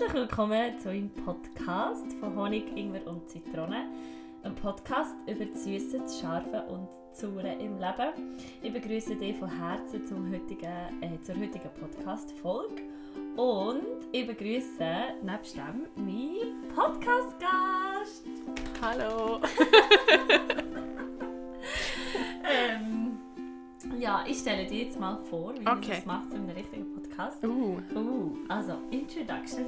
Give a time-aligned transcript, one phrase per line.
[0.00, 3.84] Herzlich willkommen zu einem Podcast von Honig, Ingwer und Zitrone.
[4.42, 8.38] Ein Podcast über das Süße, das Scharfe und das Saure im Leben.
[8.62, 12.82] Ich begrüße dich von Herzen zum heutigen, äh, zur heutigen Podcast-Folge.
[13.36, 14.88] Und ich begrüße
[15.22, 18.24] nebst dem meinen Podcast-Gast.
[18.80, 19.40] Hallo!
[22.50, 23.18] ähm,
[23.98, 25.96] ja, ich stelle dir jetzt mal vor, wie man Okay.
[25.96, 26.99] das macht in einem richtigen Podcast.
[27.42, 29.66] Uh, Uh, also Introduction.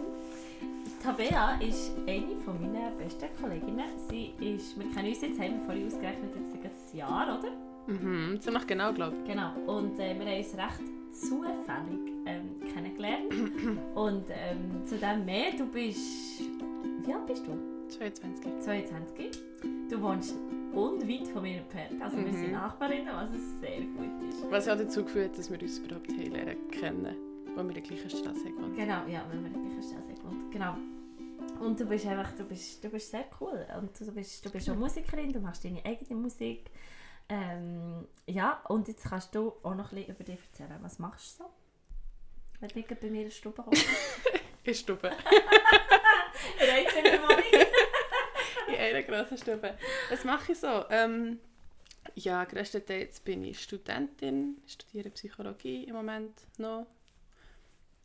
[1.02, 3.86] Tabea ist eine von meinen besten Kolleginnen.
[4.08, 7.50] Sie ist, wir kennen uns jetzt, haben wir vorhin ausgerechnet, jetzt ein Jahr, oder?
[7.88, 9.50] mhm, ziemlich genau, glaube Genau.
[9.66, 13.32] Und äh, wir haben uns recht zufällig ähm, kennengelernt.
[13.94, 16.40] Und ähm, zu dem mehr, du bist,
[17.04, 17.52] wie alt bist du?
[17.88, 17.96] ich.
[17.98, 18.60] 22.
[18.60, 19.30] 22.
[19.90, 20.34] Du wohnst
[20.72, 22.00] unweit von mir entfernt.
[22.00, 22.32] Also wir Mhm.
[22.32, 23.28] sind Nachbarinnen, was
[23.60, 24.50] sehr gut ist.
[24.50, 27.14] Was ja dazu geführt dass wir uns überhaupt lernen kennen,
[27.54, 30.50] wo wir in der gleichen Straße gewohnt Genau, ja, wenn wir in der Straße gewohnt.
[30.50, 30.76] Genau.
[31.60, 33.66] Und du bist einfach, du bist, du bist sehr cool.
[33.78, 36.70] Und du bist, du bist auch Musikerin, du machst deine eigene Musik.
[37.28, 40.78] Ähm, ja, und jetzt kannst du auch noch ein bisschen über dich erzählen.
[40.82, 41.50] Was machst du so?
[42.60, 43.84] Wenn du nicht bei mir in der Stube kommst.
[44.64, 45.10] In Stube.
[46.60, 46.82] Mal
[47.36, 47.66] nicht.
[48.68, 49.76] in einer grossen Stube.
[50.10, 50.84] Was mache ich so?
[50.90, 51.40] Ähm,
[52.14, 56.86] ja, größtenteils bin ich Studentin, studiere Psychologie im Moment noch.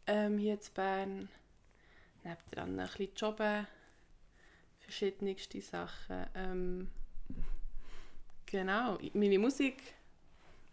[0.07, 1.29] Ähm, hier in Bern.
[2.23, 3.67] Nebendran ein bisschen jobben.
[4.79, 6.25] Verschiedenste Sachen.
[6.33, 6.89] Ähm,
[8.45, 9.81] genau, meine Musik.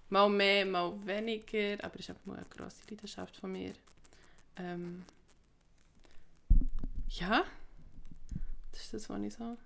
[0.08, 3.72] Mal mehr, mal weniger, aber es ist einfach mal eine grosse Leidenschaft von mir.
[4.56, 5.04] Ähm,
[7.08, 7.44] ja,
[8.70, 9.56] das ist das, was ich so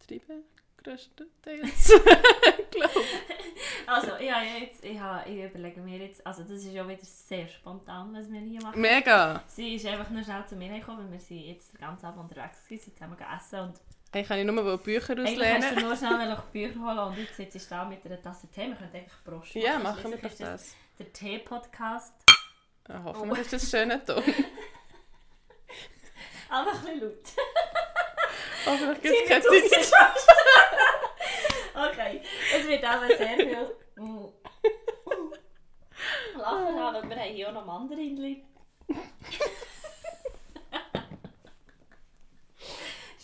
[0.00, 0.42] treibe,
[0.82, 1.92] größtenteils.
[2.70, 2.90] glaube
[3.86, 7.48] Also, ja, jetzt, ich, habe, ich überlege mir jetzt, also das ist ja wieder sehr
[7.48, 8.80] spontan, was wir hier machen.
[8.80, 9.42] Mega!
[9.46, 12.20] Sie ist einfach nur schnell zu mir gekommen, weil wir sind jetzt den ganzen Abend
[12.20, 13.80] unterwegs waren, sind zusammen gegessen und
[14.14, 15.74] Ich kann ich nur Bücher Eigentlich auslehnen.
[15.74, 18.68] du nur schnell Bücher holen und jetzt sitzt du da mit einer Tasse Tee.
[18.68, 20.74] Wir können eigentlich Prost Ja, machen wir doch ist das.
[20.98, 22.14] Der Tee-Podcast.
[22.88, 24.22] Ja, hoffentlich ist das ein schöner Ton.
[26.50, 27.32] Aber ein bisschen laut.
[28.68, 30.12] Hoffentlich gibt es keine?
[31.90, 32.20] Okay,
[32.56, 34.26] es wird aber sehr viel mm,
[36.36, 38.44] Lachen haben, aber wir haben hier auch noch Mandarinli.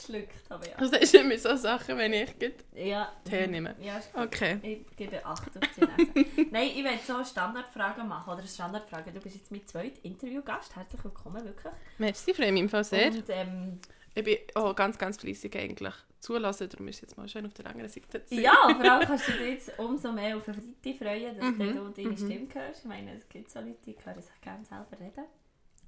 [0.05, 0.77] Schluckt aber ja.
[0.77, 2.31] Also ist immer so Sachen, wenn ich
[2.75, 3.13] Ja.
[3.25, 3.75] Tee nehme.
[3.81, 4.25] Ja, ist gut.
[4.25, 4.59] Okay.
[4.63, 6.49] Ich gebe 8 auf 10 Essen.
[6.51, 8.31] Nein, ich will so Standardfragen machen.
[8.31, 9.13] Oder eine Standardfrage.
[9.13, 10.77] Du bist jetzt mein zweiter Interviewgast.
[10.77, 11.73] Herzlich willkommen, wirklich.
[11.99, 13.07] Merci, freue mich im Fall sehr.
[13.07, 13.81] Und, ähm,
[14.15, 15.93] Ich bin auch ganz, ganz fleissig eigentlich.
[16.21, 19.29] Zulassen, darum ist jetzt mal schön auf der anderen Seite zu ja, vor allem kannst
[19.29, 22.17] du dich jetzt umso mehr auf eine Freitag freuen, dass Mhm, du deine mhm.
[22.17, 22.81] Stimme hörst.
[22.81, 25.25] Ich meine, es gibt so Leute, die hören sich gerne selber reden.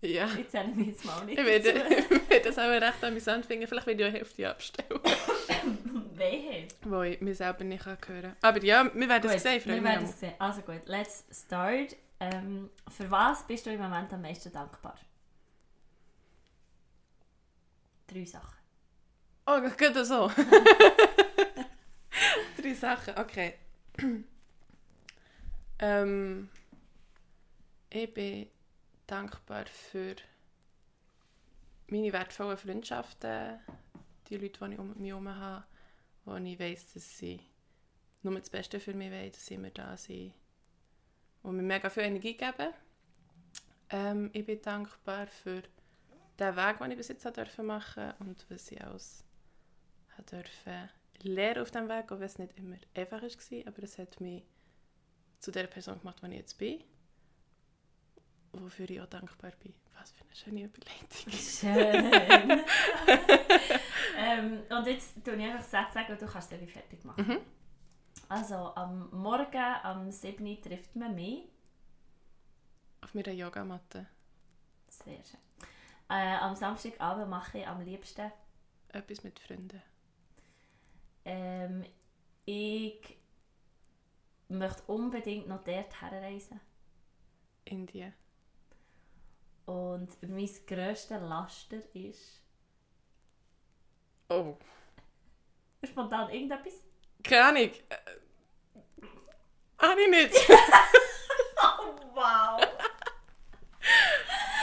[0.03, 0.29] Ja.
[0.39, 1.71] Ich zähle mich jetzt mal nicht Ich werde,
[2.11, 3.67] ich werde das auch recht amüsant finden.
[3.67, 5.01] Vielleicht werde ich die Hälfte abstellen,
[6.15, 6.69] Wehe.
[6.83, 8.37] wo ich mich selber nicht hören kann.
[8.43, 9.63] Aber ja, wir werden es sehen.
[9.65, 10.35] Wir werden es sehen.
[10.39, 11.97] Also gut, let's start.
[12.21, 14.97] Ähm, für was bist du im Moment am meisten dankbar?
[18.07, 18.57] Drei Sachen.
[19.47, 20.29] Oh, das so?
[22.61, 23.55] Drei Sachen, okay.
[25.79, 26.49] ähm,
[27.91, 28.49] ich bin
[29.07, 30.17] dankbar für
[31.89, 33.61] meine wertvollen Freundschaften,
[34.29, 35.65] die Leute, die ich um mich herum habe,
[36.25, 37.41] wo ich weiss, dass sie
[38.23, 40.35] nur das Beste für mich wollen, dass sie immer da sind
[41.43, 42.73] und mir mega viel Energie geben.
[43.91, 45.63] Ähm, ich bin dankbar für
[46.39, 49.25] den Weg, den ich bis jetzt dürfen machen und was ich alles
[50.31, 50.89] dürfen
[51.23, 54.45] lernen auf diesem Weg, auch wenn es nicht immer einfach war, aber es hat mich
[55.39, 56.83] zu der Person gemacht, die ich jetzt bin.
[58.53, 59.75] Wofür ich auch dankbar bin.
[59.99, 61.33] Was für eine schöne Überleitung.
[61.33, 61.73] Schön.
[64.19, 67.27] ähm, und jetzt tue ich einfach Sätze sagen und du kannst es fertig machen.
[67.27, 67.39] Mhm.
[68.29, 70.45] Also am Morgen, am 7.
[70.47, 71.45] Uhr trifft man mich.
[73.03, 74.07] Auf meiner Yogamatte.
[74.89, 75.46] Sehr schön.
[76.09, 78.31] Äh, am Samstagabend mache ich am liebsten.
[78.89, 79.83] Etwas mit Freunden.
[81.25, 81.85] Ähm,
[82.45, 83.19] ich
[84.49, 86.61] möchte unbedingt noch dort herreisen.
[87.65, 88.15] Indien.
[89.67, 92.41] Und mein grösstes Laster ist...
[94.29, 94.57] Oh.
[95.83, 96.85] Spontan irgendetwas?
[97.23, 97.71] Keine Ahnung.
[97.89, 97.97] Äh,
[99.79, 100.49] Habe ich nicht.
[101.59, 102.61] Oh, wow!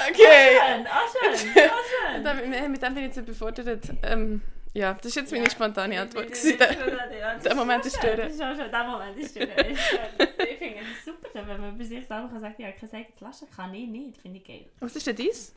[0.09, 0.57] Okay.
[0.59, 1.33] Schön, ah schön,
[1.63, 2.23] ah schön.
[2.23, 3.83] Damit, mit dem bin ich jetzt überfordert.
[4.03, 4.41] Ähm,
[4.73, 5.49] Ja, das war jetzt meine Ja.
[5.51, 6.27] spontane Antwort.
[6.27, 6.57] Gewesen.
[6.57, 7.95] das Der Moment ist.
[8.03, 9.35] Das ist schon schön, der Moment ist.
[9.35, 9.49] Das ist
[9.81, 10.27] schön.
[10.51, 13.17] Ich finde es super, wenn man bei sich selber sagen ja, ich kann sagen, die
[13.17, 14.17] Flasche kann ich nicht.
[14.17, 14.65] Finde ich geil.
[14.79, 15.53] Was ist denn dies?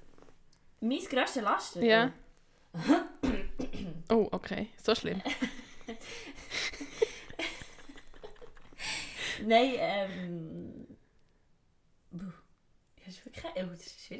[0.80, 1.82] Mein grösster Laster?
[1.82, 2.12] Ja.
[4.08, 4.68] Oh, okay.
[4.80, 5.20] So schlimm.
[9.44, 10.86] Nein, ähm...
[12.12, 12.32] Puh.
[12.98, 13.15] Das ist wirklich...
[13.15, 13.15] Oh, das ist schwierig.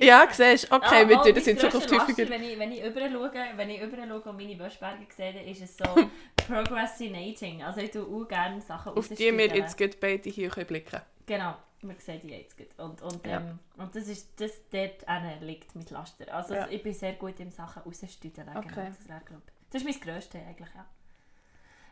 [0.01, 0.75] Ja, siehst du.
[0.77, 2.29] Okay, Ah, wir tun das in Zukunft häufiger.
[2.29, 5.45] Wenn ich, wenn ich rüber schaue, wenn ich rüber schaue und meine Waschberge sehe, dann
[5.45, 5.85] ist es so
[6.37, 7.63] procrastinating.
[7.63, 11.01] Also ich tue auch gerne Sachen Auf die wir jetzt gerade beide hier können blicken
[11.27, 12.69] Genau, man sieht die jetzt gut.
[12.79, 13.39] Und, und, Ja.
[13.39, 15.05] ähm, und das ist, das, dort
[15.41, 16.33] liegt mein Laster.
[16.35, 16.69] Also Ja.
[16.69, 18.49] ich bin sehr gut im Sachen rausstüdeln.
[18.49, 18.69] Okay.
[18.69, 20.87] Genau, das, wäre, das ist mein Grösstes eigentlich, ja.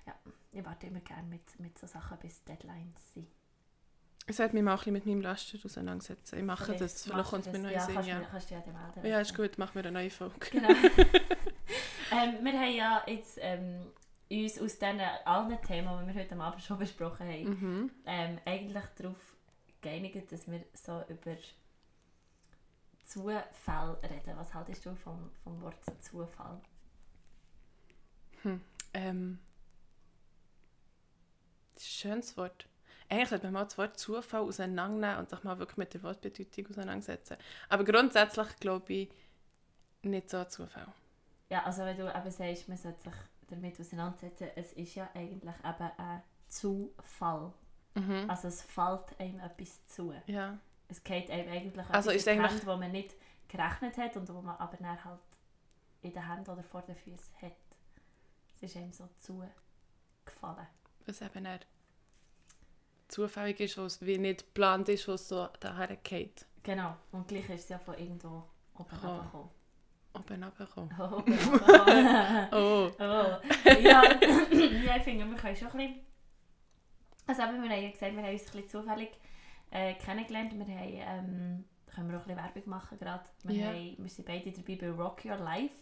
[0.06, 0.14] ja.
[0.52, 3.26] Ich warte immer gerne mit, mit so Sachen, bis Deadlines sind.
[4.26, 6.38] Ich sollte mich mal ein bisschen mit meinem Laster auseinandersetzen.
[6.38, 8.54] Ich mache Vielleicht das, vielleicht kommt es mir in ja, kannst, Ja, du- kannst du
[8.54, 9.06] ja dann melden.
[9.06, 10.34] ja ist gut, machen wir eine neue Folge.
[10.50, 10.68] Genau.
[12.10, 13.86] ähm, wir haben ja jetzt ähm,
[14.30, 17.90] uns aus diesen allen Themen, die wir heute Abend schon besprochen haben, Mhm.
[18.06, 19.18] ähm, eigentlich darauf
[19.82, 21.36] geeinigt, dass wir so über
[23.04, 24.36] Zufall reden.
[24.38, 26.62] Was haltest du vom, vom Wort Zufall?
[28.94, 29.38] Ähm,
[31.76, 32.66] ist ein schönes Wort.
[33.08, 36.66] Eigentlich sollte man mal das Wort Zufall auseinandernehmen und sich mal wirklich mit der Wortbedeutung
[36.68, 37.36] auseinandersetzen.
[37.68, 39.10] Aber grundsätzlich glaube ich
[40.02, 40.86] nicht so ein Zufall.
[41.50, 43.14] Ja, also wenn du eben sagst, man sollte sich
[43.48, 47.52] damit auseinandersetzen, es ist ja eigentlich eben ein Zufall.
[47.94, 48.28] Mhm.
[48.28, 50.12] Also es fällt einem etwas zu.
[50.26, 50.58] Ja.
[50.88, 53.14] Es geht einem eigentlich Also etwas ist eigentlich- Hände, wo man nicht
[53.48, 55.20] gerechnet hat und wo man aber dann halt
[56.02, 57.52] in den Händen oder vor den Füßen hat.
[58.56, 60.66] Es ist einem so zugefallen.
[61.06, 61.60] Was eben eher
[63.14, 66.46] zufällig ist, was wie nicht geplant ist, was so daher geht.
[66.62, 66.96] Genau.
[67.12, 68.42] Und gleich ist es ja von irgendwo
[68.78, 69.06] oben Oh.
[69.06, 69.50] runtergekommen.
[70.14, 70.94] Oben runterkommen.
[70.98, 71.38] Oh, oben.
[72.52, 72.90] Oh.
[72.98, 73.72] oh.
[73.80, 76.00] Ja, ja, ich finde, wir können schon ein bisschen...
[77.26, 79.10] Also eben, wir haben ja gesagt, wir haben uns ein bisschen zufällig
[79.70, 80.52] äh, kennengelernt.
[80.54, 80.92] Wir haben,
[81.26, 81.64] ähm,
[81.94, 83.24] können wir auch ein bisschen Werbung machen gerade.
[83.44, 83.66] Wir, Ja.
[83.68, 85.74] haben, wir sind beide dabei bei Rock Your Life.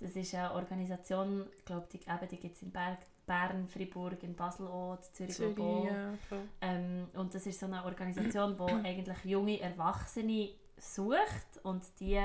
[0.00, 4.22] Das ist eine Organisation, ich glaube, die, eben, die gibt es in Berg, Bern, Freiburg,
[4.22, 5.84] in Basel auch, in Zürich, Zürich, auch.
[5.84, 6.14] ja.
[6.60, 12.20] Ähm, und das ist so eine Organisation, die eigentlich junge Erwachsene sucht und die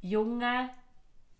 [0.00, 0.70] jungen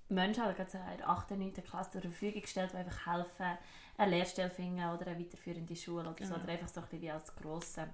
[0.08, 1.32] Menschen, also gerade so in der 8.
[1.32, 1.52] und 9.
[1.54, 3.58] Klasse zur Verfügung stellt, die einfach helfen,
[3.96, 6.34] eine Lehrstelle finden oder eine weiterführende Schule oder so.
[6.34, 6.42] Genau.
[6.42, 7.88] Oder einfach so ein bisschen wie als grosser,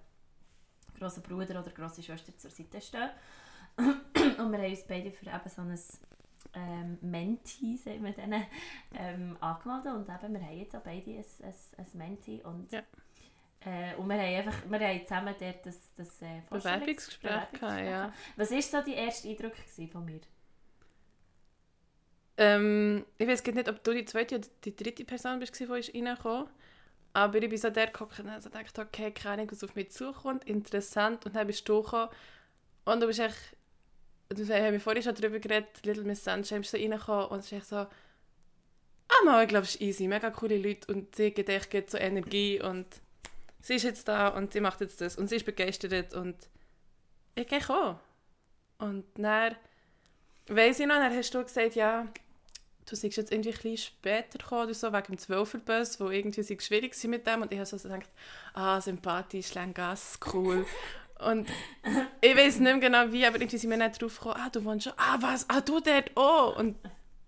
[0.99, 3.10] grosser Bruder oder grosse Schwester zur Seite stehen.
[3.76, 5.78] und wir haben uns beide für eben so ein
[6.55, 8.44] ähm, Menti, sagen wir denen,
[8.94, 9.93] ähm, angemeldet.
[9.93, 12.41] Und eben, wir haben jetzt auch beide ein, ein, ein Menti.
[12.43, 12.83] Und, Ja.
[13.61, 18.12] äh, und wir haben, einfach, wir haben zusammen dort das, das äh, Bewerbungsgespräch gehabt, ja.
[18.37, 19.55] Was war so dein erster Eindruck
[19.93, 20.21] von mir?
[22.38, 26.49] Ähm, ich weiß nicht, ob du die zweite oder die dritte Person bist, die reingekommen.
[27.12, 29.91] Aber ich bin so der geguckt und also dachte, okay, keine Ahnung, was auf mich
[29.91, 30.44] zukommt.
[30.44, 31.25] Interessant.
[31.25, 32.11] Und dann bist du gekommen.
[32.85, 33.56] Und du bist echt...
[34.28, 37.52] Wir haben vorhin schon darüber geredet, Little Miss Sunshine, bist so reingekommen und es ist
[37.52, 37.76] echt so...
[37.76, 40.08] Ah, mal, ich glaube, es ist easy.
[40.08, 42.87] Mega coole Leute und sie gibt echt gibt so Energie und
[43.61, 46.37] sie ist jetzt da und sie macht jetzt das und sie ist begeistert und
[47.37, 48.00] ich gehe kommen.
[48.78, 49.56] Und dann
[50.49, 52.06] weiss ich noch, dann hast du gesagt, ja,
[52.87, 56.42] du seist jetzt irgendwie ein bisschen später gekommen oder so, wegen dem Zwölferbus, wo irgendwie
[56.42, 58.11] schwierig war mit dem und ich habe so gedacht,
[58.54, 60.66] ah, sympathisch, Lengas, cool.
[61.25, 61.49] Und
[62.20, 64.64] ich weiß nicht mehr genau wie, aber irgendwie sind wir nicht drauf gekommen, ah, du
[64.64, 66.54] wohnst schon, ah, was, ah, du dort, oh.
[66.58, 66.76] Und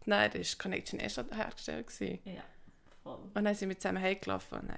[0.05, 1.87] nein, das war Connection erst hergestellt.
[1.87, 2.19] Gewesen.
[2.25, 2.43] Ja,
[3.03, 3.19] voll.
[3.35, 4.77] Und dann sind wir zusammen heimgelaufen und dann,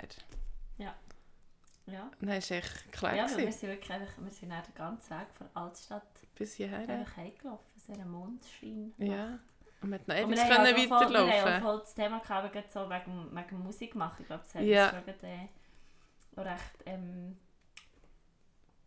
[0.79, 2.03] Ja.
[2.05, 4.63] und dann war es echt klar, Ja, weil wir sind wirklich einfach, wir sind dann
[4.63, 6.89] den ganzen Weg von Altstadt bis hierher.
[6.89, 7.65] einfach heimgelaufen.
[7.85, 8.93] So einen Mondschein.
[8.99, 9.39] Ja.
[9.83, 11.63] Und wir konnten noch ewig auch voll, wir haben weiterlaufen.
[11.63, 14.17] voll das Thema gehabt, so wegen, wegen Musik machen.
[14.21, 14.91] Ich glaube, das Ja.
[14.91, 17.37] uns schon äh, recht ähm,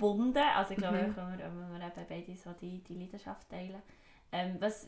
[0.04, 0.38] gebunden.
[0.56, 1.16] Also ich glaube, Mhm.
[1.16, 3.82] wenn, wir, wenn wir eben beide so die, die Leidenschaft teilen.
[4.32, 4.88] Ähm, was,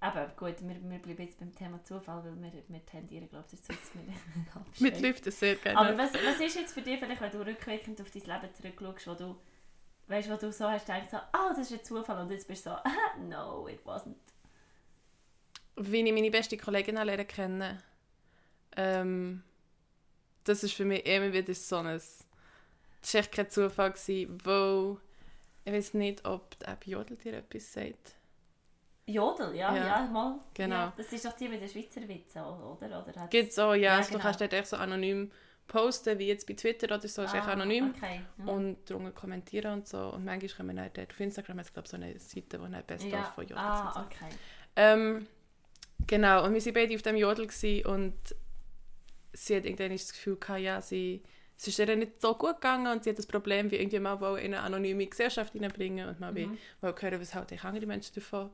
[0.00, 3.60] aber gut, wir, wir bleiben jetzt beim Thema Zufall, weil wir, wir tendieren, glaube ich,
[3.60, 3.94] dazu, dass
[4.80, 5.78] wir Mit es sehr gerne.
[5.78, 9.06] Aber was, was ist jetzt für dich, vielleicht, wenn du rückwirkend auf dein Leben zurückschaust,
[9.08, 9.36] wo du,
[10.06, 12.64] weißt, wo du so hast, denkst so, oh, das ist ein Zufall, und jetzt bist
[12.66, 12.76] du so,
[13.28, 14.14] no, it wasn't.
[15.76, 17.82] wie ich meine beste Kollegin lernen kennen,
[18.76, 19.42] ähm,
[20.44, 22.00] das ist für mich immer wieder so ein...
[23.00, 24.96] Das war echt kein Zufall, gewesen, weil...
[25.64, 28.14] Ich weiß nicht, ob die App Jodel dir etwas sagt.
[29.06, 30.38] Jodel, ja, Ja, ja, mal.
[30.54, 30.74] genau.
[30.76, 32.80] Ja, das ist doch die mit den Schweizer Witzen, oder?
[33.06, 33.80] oder hat's- Gibt es auch, ja.
[33.82, 34.18] Ja, also genau.
[34.18, 35.30] Du kannst dort echt so anonym
[35.66, 37.92] posten, wie jetzt bei Twitter oder so, ist echt Ah, anonym.
[37.94, 38.20] Okay.
[38.38, 38.44] ja.
[38.52, 39.98] Und darunter kommentieren und so.
[40.12, 42.82] Und manchmal können wir dann dort auf Instagram, jetzt glaube so eine Seite, wo dann
[42.86, 43.20] Best ja.
[43.20, 44.00] of von Jodel Ah, so.
[44.00, 44.34] okay.
[44.76, 45.26] Ähm,
[46.06, 47.46] genau, und wir waren beide auf dem Jodel
[47.86, 48.14] und
[49.34, 51.22] sie hat irgendwann das Gefühl gehabt, ja, sie,
[51.58, 54.14] es ist ihr nicht so gut gegangen und sie hat das Problem, wie irgendwie mal
[54.38, 56.56] in eine anonyme Gesellschaft hineinbringen und mal Mhm.
[56.80, 58.50] hören, was halt andere Menschen davon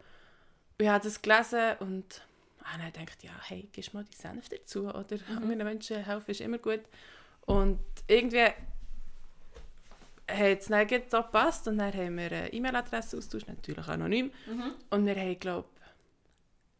[0.78, 2.22] ich habe das gelesen und
[2.64, 5.36] ah, dann ich, ja, hey, gibst mal die Senf dazu oder Mhm.
[5.36, 6.80] anderen Menschen helfen ist immer gut.
[7.42, 8.46] Und irgendwie
[10.26, 14.32] hat es dann so gepasst und dann haben wir eine E-Mail-Adresse austauscht, natürlich anonym.
[14.46, 14.72] Mhm.
[14.90, 15.68] Und wir haben, glaube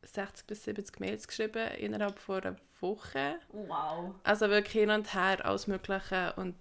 [0.02, 3.40] ich, 60 bis 70 Mails geschrieben innerhalb von einer Woche.
[3.48, 4.14] Wow.
[4.22, 6.32] Also wirklich hin und her, alles Mögliche.
[6.36, 6.54] Und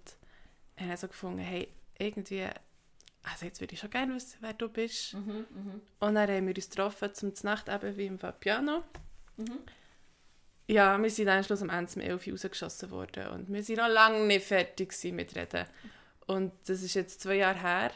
[0.78, 2.46] haben dann so gefunden, hey, irgendwie,
[3.22, 5.14] also jetzt würde ich schon gerne wissen, wer du bist.
[5.14, 5.46] Mhm.
[5.50, 5.80] Mhm.
[6.00, 8.82] Und dann haben wir uns getroffen zum Nacht eben wie im Fabiano.
[9.36, 9.60] Mhm.
[10.66, 13.76] Ja, wir sind dann Schluss am Ende um 11 Uhr rausgeschossen worden und wir sind
[13.76, 15.66] noch lange nicht fertig mit Reden.
[16.26, 17.90] Und das ist jetzt zwei Jahre her.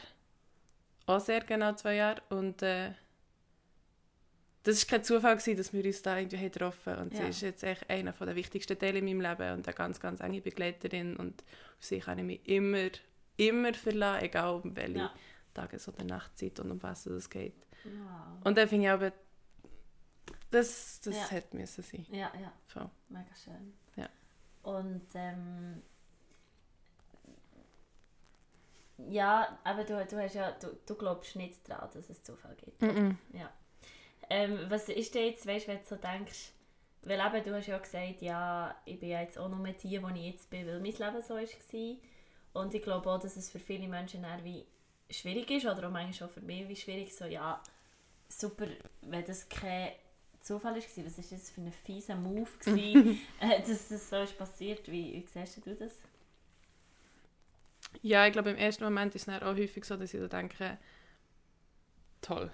[1.07, 2.21] Auch sehr genau zwei Jahre.
[2.29, 2.91] Und äh,
[4.63, 7.01] das war kein Zufall, gewesen, dass wir uns da irgendwie getroffen haben.
[7.03, 7.23] Und Ja.
[7.23, 10.19] sie ist jetzt echt einer der wichtigsten Teile in meinem Leben und eine ganz, ganz
[10.19, 11.15] enge Begleiterin.
[11.15, 11.41] Und
[11.77, 12.89] auf sie kann ich mich immer,
[13.37, 15.13] immer verlassen, egal um welche Ja.
[15.53, 17.55] Tages- oder Nachtzeit und um was es geht.
[17.83, 18.45] Wow.
[18.45, 19.11] Und dann finde ich aber,
[20.51, 21.29] das, das Ja.
[21.31, 22.05] hätte müssen sein.
[22.11, 22.51] Ja, ja.
[22.67, 22.89] Voll.
[23.09, 23.73] Mega schön.
[23.95, 24.09] Ja.
[24.63, 25.81] Und ähm,
[29.09, 32.81] ja, aber du, du hast ja, du, du glaubst nicht daran, dass es Zufall gibt.
[32.81, 33.17] Mhm.
[33.33, 33.49] Ja.
[34.29, 36.51] Ähm, was ist dir jetzt, weißt, wenn du so denkst,
[37.03, 39.95] weil eben, du hast ja gesagt, ja, ich bin ja jetzt auch nur die, die
[39.97, 41.97] ich jetzt bin, weil mein Leben so war.
[42.61, 44.65] Und ich glaube auch, dass es für viele Menschen wie
[45.09, 47.61] schwierig ist, oder auch manchmal auch für mich wie schwierig, so, ja,
[48.27, 48.67] super,
[49.01, 49.91] wenn das kein
[50.41, 54.37] Zufall war, was ist das für ein fieser Move gewesen, äh, dass das so ist
[54.37, 55.93] passiert, wie, wie siehst du das?
[58.01, 60.77] Ja, ich glaube, im ersten Moment ist es auch häufig so, dass ich so denke,
[62.21, 62.51] toll.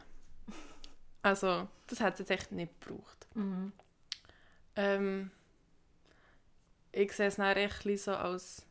[1.26, 3.26] Also, das hat es jetzt echt nicht gebraucht.
[3.34, 3.72] Mhm.
[4.76, 5.32] Ähm,
[6.92, 8.64] ich sehe es dann echt so als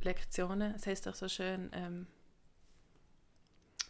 [0.00, 0.74] Lektionen.
[0.74, 2.06] Es heisst doch so schön, ähm,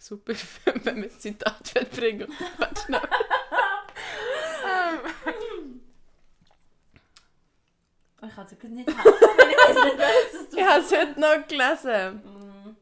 [0.01, 0.33] super,
[0.65, 2.27] wenn man ein Zitat bringen
[2.59, 3.01] Warte schnell.
[4.67, 5.81] ähm,
[8.27, 12.23] Ich kann dir gerade nicht helfen, ich habe es heute noch gelesen.
[12.25, 12.77] Mhm.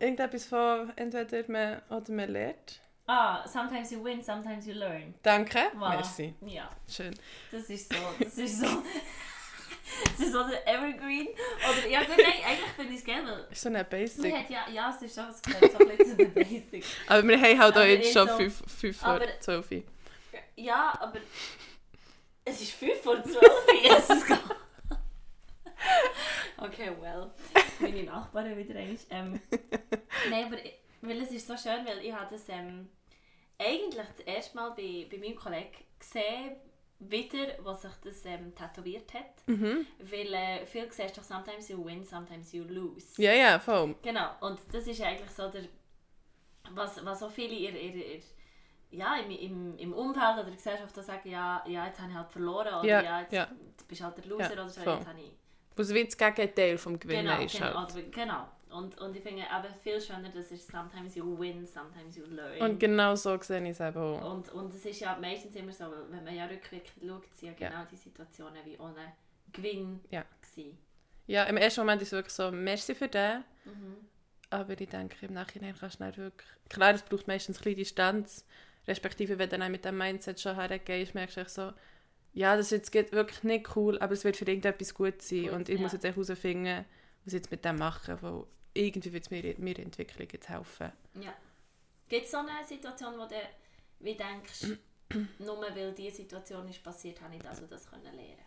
[0.00, 2.80] Irgendetwas von entweder man oder man lernt.
[3.08, 5.14] Ah, sometimes you win, sometimes you learn.
[5.22, 5.70] Danke.
[5.74, 5.90] Wow.
[5.90, 6.34] Merci.
[6.44, 7.14] Ja, Schön.
[7.52, 8.66] das ist so, das ist so,
[10.04, 11.28] das ist so der Evergreen.
[11.28, 14.34] Oder, ja gut, nein, eigentlich finde ich es gerne, Ist so eine Basic.
[14.34, 16.88] hat ja, ja, es ist schon, es gehört so ein bisschen zu den Basics.
[17.06, 19.82] Aber wir haben halt auch jetzt schon so- 5 fünf vor aber- 12 Uhr.
[20.56, 21.20] Ja, aber
[22.44, 23.38] es ist 5 vor 12
[23.82, 24.56] Jesus Gott.
[26.58, 27.30] Okay, well.
[27.78, 28.96] Meine Nachbarin wieder einmal.
[29.10, 29.40] Ähm,
[30.30, 30.74] Nein, aber ich-
[31.08, 32.88] weil es ist so schön, weil ich habe das ähm,
[33.58, 36.56] eigentlich das erste Mal bei, bei meinem Kollegen gesehen,
[36.98, 39.46] wieder, was sich das ähm, tätowiert hat.
[39.46, 39.86] Mhm.
[39.98, 43.20] Weil äh, viel siehst doch, sometimes you win, sometimes you lose.
[43.20, 43.94] Ja, ja, voll.
[44.02, 45.64] Genau, und das ist eigentlich so der,
[46.70, 48.20] was, was so viele ihr, ihr, ihr,
[48.90, 52.30] ja, im, im, im Umfeld oder der Gesellschaft sagen, ja, ja, jetzt habe ich halt
[52.32, 53.48] verloren oder Ja, ja, jetzt ja.
[53.86, 54.94] bist du halt der Loser Ja, oder so, voll.
[54.94, 55.32] jetzt habe ich...
[55.76, 57.92] Was wie das Gegenteil vom Gewinnen Genau, ist genau, halt.
[57.92, 58.48] oder, genau.
[58.76, 62.60] Und, und ich finde aber viel schöner, dass es sometimes you win, sometimes you learn.
[62.60, 64.32] Und genau so sehe ich es eben auch.
[64.32, 67.66] und, und es ist ja meistens immer so, wenn man ja rückwirkend schaut, sind ja
[67.66, 67.68] Ja.
[67.70, 69.12] genau die Situationen wie ohne
[69.52, 70.24] Gewinn Ja.
[70.42, 70.76] gewesen.
[71.26, 73.42] Ja, im ersten Moment ist es wirklich so, merci für den.
[73.64, 73.96] Mhm.
[74.50, 76.48] Aber ich denke, im Nachhinein kannst du dann wirklich...
[76.68, 78.46] Klar, es braucht meistens ein bisschen Distanz.
[78.86, 81.72] Respektive, wenn du dann mit dem Mindset schon hergehst, merkst du so,
[82.32, 85.44] ja, das jetzt geht wirklich nicht cool, aber es wird für irgendetwas gut sein.
[85.44, 85.80] Gut, und ich ja.
[85.82, 86.84] muss jetzt herausfinden,
[87.24, 88.44] was ich jetzt mit dem machen, weil
[88.76, 90.92] irgendwie wird es mir, mir Entwicklung jetzt helfen.
[91.20, 91.34] Ja.
[92.08, 93.34] Gibt es so eine Situation, wo du
[94.00, 94.66] wie denkst,
[95.38, 98.46] nur weil diese Situation ist passiert, habe ich das und das können lernen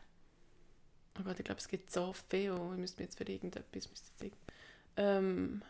[1.19, 2.53] Oh Gott, ich glaube, es gibt so viel.
[2.53, 3.89] Ich müsste mir jetzt für irgendetwas...
[3.89, 4.33] Müsste ich,
[4.95, 5.61] ähm,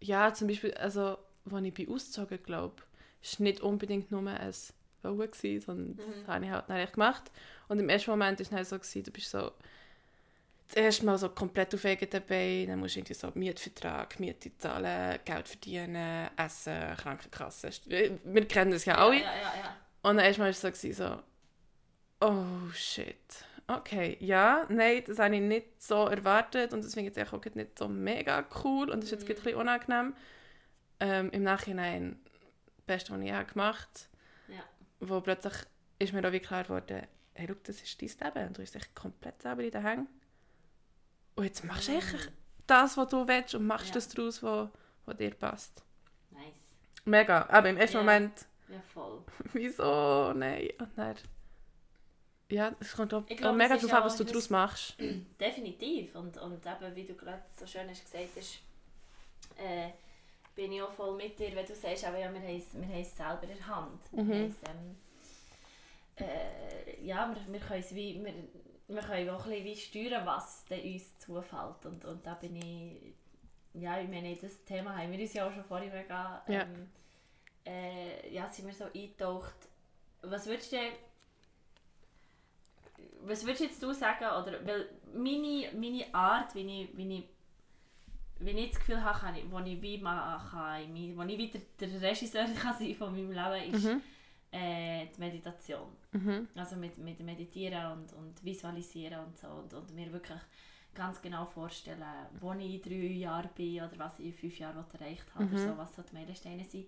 [0.00, 1.18] ja, zum Beispiel, also,
[1.50, 2.82] als ich bei ausgezogen glaube,
[3.22, 4.54] war nicht unbedingt nur ein
[5.04, 6.12] Wollen, gewesen, sondern Mhm.
[6.20, 7.30] das habe ich halt dann gemacht.
[7.68, 9.52] Und im ersten Moment war es dann so, gewesen, du bist so
[10.68, 14.56] das erste Mal so komplett auf eigenen Beinen, dann musst du irgendwie so Mietvertrag, Miete
[14.58, 17.70] zahlen, Geld verdienen, essen, Krankenkasse.
[17.86, 19.16] Wir kennen das ja alle.
[19.16, 19.76] Ja, ja, ja.
[20.02, 20.92] Und dann erstmal war es so, gewesen,
[22.20, 23.16] so, oh shit.
[23.66, 27.88] Okay, ja, nein, das habe ich nicht so erwartet und deswegen jetzt auch nicht so
[27.88, 29.30] mega cool und das ist jetzt Mhm.
[29.30, 30.14] ein bisschen unangenehm.
[31.00, 32.18] Ähm, Im Nachhinein
[32.76, 34.13] das Beste, was ich gemacht Ja.
[35.08, 35.54] Wo plötzlich
[35.98, 38.76] ist mir auch wie klar geworden, hey, schau, das ist dein Leben und du bist
[38.76, 40.08] echt komplett selber in den Hängen.
[41.36, 41.98] Und jetzt machst du Mhm.
[41.98, 42.32] echt
[42.66, 43.94] das, was du willst und machst Ja.
[43.94, 44.68] das daraus, was,
[45.06, 45.82] was dir passt.
[46.30, 46.42] Nice.
[47.04, 48.02] Mega, aber im ersten Ja.
[48.02, 49.22] Moment Ja, voll.
[49.52, 50.32] Wieso?
[50.34, 50.70] Nein.
[50.78, 51.16] Und dann,
[52.50, 54.94] ja, es kommt auch, glaub, mega darauf an, was du daraus machst.
[55.40, 56.14] Definitiv.
[56.14, 58.60] Und, und eben, wie du gerade so schön hast gesagt hast,
[59.58, 59.90] äh,
[60.54, 62.86] bin ich auch voll mit dir, wenn du sagst, aber ja, wir haben es wir
[62.86, 64.00] haben es selber in der Hand.
[64.12, 64.32] Wir Mhm.
[64.32, 64.96] es, ähm,
[66.16, 68.34] äh, ja, wir, wir können es wie, wir,
[68.88, 69.76] wir können auch ein bisschen wie
[70.08, 71.86] steuern, was uns zufällt.
[71.86, 73.14] Und, und da bin ich,
[73.74, 76.62] ja, ich meine, das Thema haben wir uns ja auch schon vorhin mega, Ja.
[76.62, 76.88] ähm,
[77.66, 79.54] äh, ja, sind wir so eingetaucht.
[80.22, 80.78] Was würdest du
[83.26, 87.24] was würdest jetzt du sagen, oder, weil meine, meine Art, wie ich, wie ich
[88.40, 92.02] wenn ich das Gefühl habe, kann ich, wo ich wie mein- wo ich wieder der
[92.02, 94.00] Regisseur kann sein von meinem Leben, ist Mhm.
[94.52, 95.88] äh, die Meditation.
[96.12, 96.48] Mhm.
[96.54, 99.48] Also mit, mit Meditieren und, und Visualisieren und so.
[99.48, 100.40] Und, und mir wirklich
[100.94, 102.04] ganz genau vorstellen,
[102.40, 105.54] wo ich in drei Jahren bin oder was ich in fünf Jahren erreicht habe oder
[105.54, 105.58] Mhm.
[105.68, 106.86] so, was so die Meilensteine sind.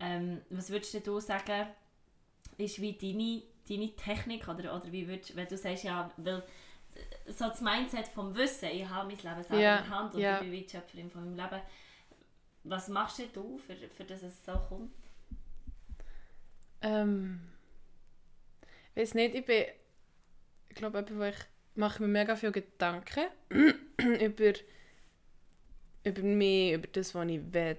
[0.00, 1.68] Ähm, was würdest du sagen,
[2.58, 6.42] ist wie deine, deine Technik oder, oder wie würdest, wenn du sagst, ja, weil
[7.26, 10.20] so das Mindset vom Wissen, ich habe mein Leben selber Ja, in der Hand und
[10.20, 10.34] ja.
[10.34, 11.62] ich bin wie die Schöpferin von meinem Leben.
[12.64, 14.92] Was machst du, für, für dass es so kommt?
[16.82, 17.40] Ähm,
[18.94, 19.64] ich weiß nicht, ich bin,
[20.68, 21.34] ich glaube, ich
[21.74, 23.26] mache mir mega viele Gedanken
[24.20, 24.52] über,
[26.04, 27.78] über mich, über das, was ich will,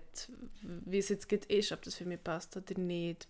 [0.62, 3.28] wie es jetzt ist, ob das für mich passt oder nicht,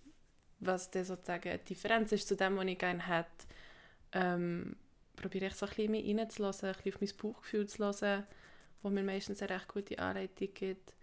[0.60, 3.48] was dann sozusagen eine Differenz ist zu dem, was ich gerne hätte.
[4.13, 4.75] Ähm,
[5.17, 8.27] probiere ich so ein bisschen in mich reinzulassen, ein bisschen auf mein Bauchgefühl zu hören,
[8.81, 10.93] wo mir meistens eine recht gute Anleitung gibt.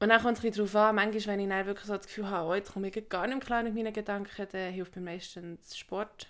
[0.00, 2.06] Und dann kommt es ein bisschen darauf an, manchmal, wenn ich dann wirklich so das
[2.06, 4.96] Gefühl habe, oh, jetzt komme ich gar nicht mehr klar mit meinen Gedanken, dann hilft
[4.96, 6.28] mir meistens Sport.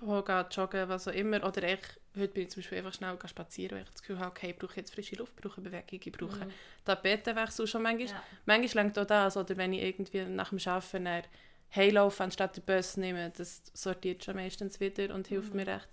[0.00, 1.44] Yoga, Joggen, was auch immer.
[1.46, 1.80] Oder ich,
[2.16, 4.56] heute bin ich zum Beispiel einfach schnell spazieren, weil ich das Gefühl habe, okay, ich
[4.56, 6.52] brauche jetzt frische Luft, ich brauche Bewegung, ich brauche Mhm.
[6.84, 8.08] Tapetenwechsel schon manchmal.
[8.08, 8.22] Ja.
[8.46, 11.24] Manchmal längt auch das, oder wenn ich irgendwie nach dem Arbeiten
[11.74, 15.56] dann heimlaufe, anstatt den Bus zu nehmen, das sortiert schon meistens wieder und hilft Mhm.
[15.56, 15.88] mir recht.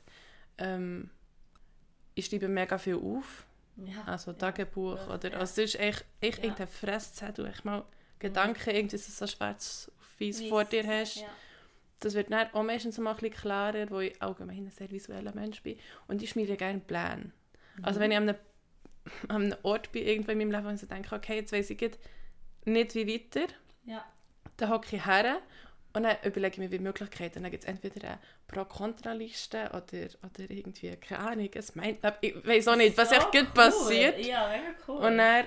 [0.57, 1.09] Ähm,
[2.15, 3.45] ich schreibe mega viel auf,
[3.77, 4.03] Ja.
[4.05, 4.33] also.
[4.33, 5.37] Tagebuch, Ja, oder ja.
[5.39, 6.43] also es ist echt, echt Ja.
[6.45, 7.85] irgendein Fresszettel, ich mal
[8.19, 11.23] Gedanken, irgendwie, dass du so schwarz auf weiß vor dir hast.
[11.99, 15.33] Das wird dann auch meistens mal ein bisschen klarer, wo ich allgemein ein sehr visueller
[15.35, 15.77] Mensch bin.
[16.07, 17.31] Und ich schmiede gerne Pläne.
[17.83, 18.37] Also wenn ich an einem,
[19.29, 21.69] an einem Ort bin, irgendwo in meinem Leben, wo ich so denke, okay, jetzt weiss
[21.69, 21.79] ich
[22.65, 23.47] nicht wie weiter,
[24.57, 25.39] dann hocke ich her
[25.93, 27.41] und dann überlege ich mir wie Möglichkeiten.
[27.43, 32.17] Dann gibt es entweder eine Pro-Kontra-Liste oder, oder irgendwie, keine Ahnung, ein Mindmap.
[32.21, 33.53] Ich weiß auch nicht, was So echt gut cool.
[33.53, 34.25] passiert.
[34.25, 34.97] Ja, mega cool.
[34.97, 35.45] Und dann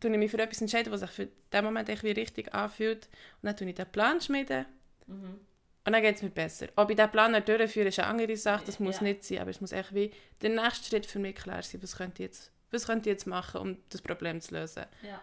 [0.00, 3.06] tue ich mich für etwas entscheiden, was sich für den Moment echt wie richtig anfühlt.
[3.42, 4.66] Und dann tue ich den Plan schmieden.
[5.06, 5.40] Mhm.
[5.84, 6.68] Und dann geht es mir besser.
[6.76, 8.62] Ob ich diesen Plan dann durchführe, ist eine andere Sache.
[8.66, 9.02] Das muss Ja.
[9.02, 9.38] nicht sein.
[9.38, 11.82] Aber es muss echt wie der nächste Schritt für mich klar sein.
[11.82, 14.84] Was könnte ich jetzt, was könnte ich jetzt machen, um das Problem zu lösen?
[15.02, 15.20] Ja.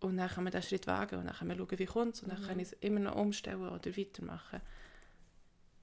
[0.00, 1.18] Und dann kann man diesen Schritt wagen.
[1.18, 2.22] Und dann kann man schauen, wie kommt es.
[2.22, 2.46] Und dann Mhm.
[2.46, 4.60] kann ich es immer noch umstellen oder weitermachen.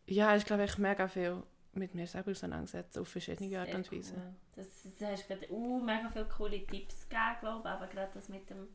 [0.07, 4.13] Ja, ich glaube, ich mega viel mit mir selber auseinandersetzen, auf verschiedene Art und Weise.
[4.15, 4.33] cool.
[4.55, 4.65] Das,
[4.99, 7.71] das hast gerade uh, mega viele coole Tipps gegeben, glaube ich.
[7.73, 8.67] Aber gerade das mit dem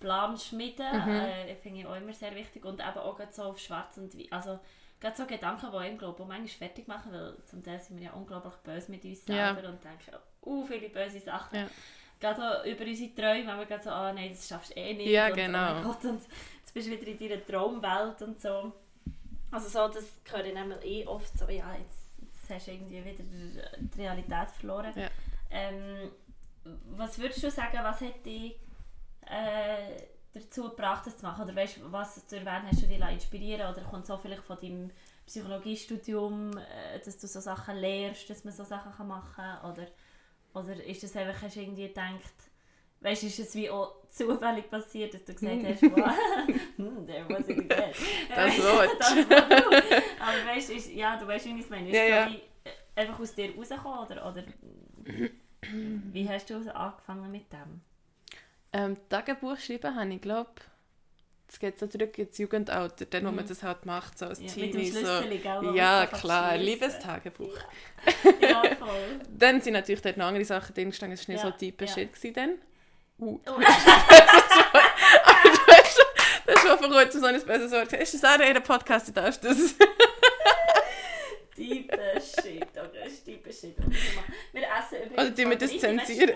[0.00, 1.08] Plan schmieden, Mhm.
[1.08, 2.64] äh, finde ich auch immer sehr wichtig.
[2.64, 4.28] Und eben auch so auf schwarz und weiß.
[4.30, 4.58] Also,
[5.00, 8.06] gerade so Gedanken, die einem, glaube ich, manchmal fertig machen, weil zum Teil sind wir
[8.06, 9.54] ja unglaublich böse mit uns Ja.
[9.54, 11.56] selber und denken, uh, viele böse Sachen.
[11.58, 11.66] Ja.
[12.22, 15.10] Gerade über unsere Träume, wenn wir gerade so, ah nein, das schaffst du eh nicht.
[15.10, 15.70] Ja, und, genau.
[15.70, 16.22] Oh mein Gott, und
[16.60, 18.72] jetzt bist du wieder in deiner Traumwelt und so.
[19.50, 23.04] Also so, das höre ich nämlich eh oft so, ja, jetzt, jetzt hast du irgendwie
[23.04, 23.24] wieder
[23.76, 24.92] die Realität verloren.
[24.94, 25.08] Ja.
[25.50, 26.12] Ähm,
[26.96, 28.54] was würdest du sagen, was hat dich
[29.26, 31.44] äh, dazu gebracht, das zu machen?
[31.44, 34.90] Oder weißt was du erwähnt hast, du dich inspirieren oder kommt so vielleicht von deinem
[35.26, 39.72] Psychologiestudium, äh, dass du so Sachen lernst, dass man so Sachen kann machen kann?
[39.72, 39.88] Oder,
[40.54, 42.34] oder ist das einfach, hast du irgendwie gedacht,
[43.00, 46.12] weißt du, ist es wie auch zufällig passiert, dass du gesagt hast, wow,
[46.76, 47.68] hm, der was ich get.
[48.34, 49.00] Das Wort.
[50.20, 51.88] Aber weißt du, ja, du weißt, wie ich es meine.
[51.88, 52.30] Ist Ja, ja.
[52.30, 54.44] wie, äh, einfach aus dir rausgekommen oder, oder
[56.12, 57.80] wie hast du angefangen mit dem?
[58.72, 60.50] Ähm, Tagebuch schreiben habe ich, glaube
[61.52, 63.36] es geht so zurück ins Jugendalter, dann, wo Mhm.
[63.36, 64.90] man das halt macht, so als Ja, mit Teenie.
[64.90, 65.22] dem So.
[65.62, 66.56] Wo Ja, klar.
[66.56, 67.56] Liebestagebuch.
[68.40, 68.88] Ja, voll.
[69.38, 71.96] Dann sind natürlich dort noch andere Sachen drin gestanden, es war nicht Ja, so typisch
[71.96, 72.06] ja.
[72.20, 72.50] shit dann.
[73.18, 73.60] Uh, Oh,
[76.46, 77.92] das war vor kurzem so ein böses Wort.
[77.92, 79.58] Ist das auch in Podcast, du darfst das?
[81.54, 83.76] Type Shit, okay, ist Type Shit.
[84.52, 85.12] Wir essen übrigens...
[85.12, 86.30] Oder tun wir das zensieren?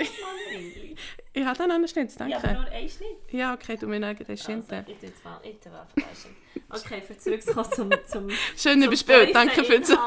[1.32, 2.32] Ich habe dann noch einen Schnitt, danke.
[2.32, 3.32] Ja, aber nur ein Schnitt.
[3.32, 4.84] Ja, okay, du mir noch den Also, Schinten.
[4.86, 5.86] ich tue jetzt mal, ich tue mal.
[6.70, 7.90] Okay, für zurückzukommen zum...
[8.06, 9.90] zum Schön zum danke für das.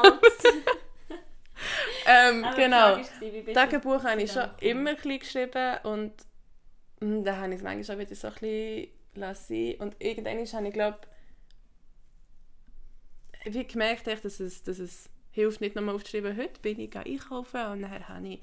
[2.06, 2.96] Ähm, Aber genau.
[2.96, 6.12] Du Tagebuch habe ich schon immer ein bisschen geschrieben und
[7.00, 9.74] mm, da habe ich es manchmal auch wieder so ein bisschen lassen.
[9.78, 10.98] Und irgendwann habe ich, glaube
[13.44, 17.64] wie gemerkt, echt, dass es, dass es hilft nicht nochmal aufzuschreiben, heute bin ich einkaufen
[17.66, 18.40] und dann habe ich,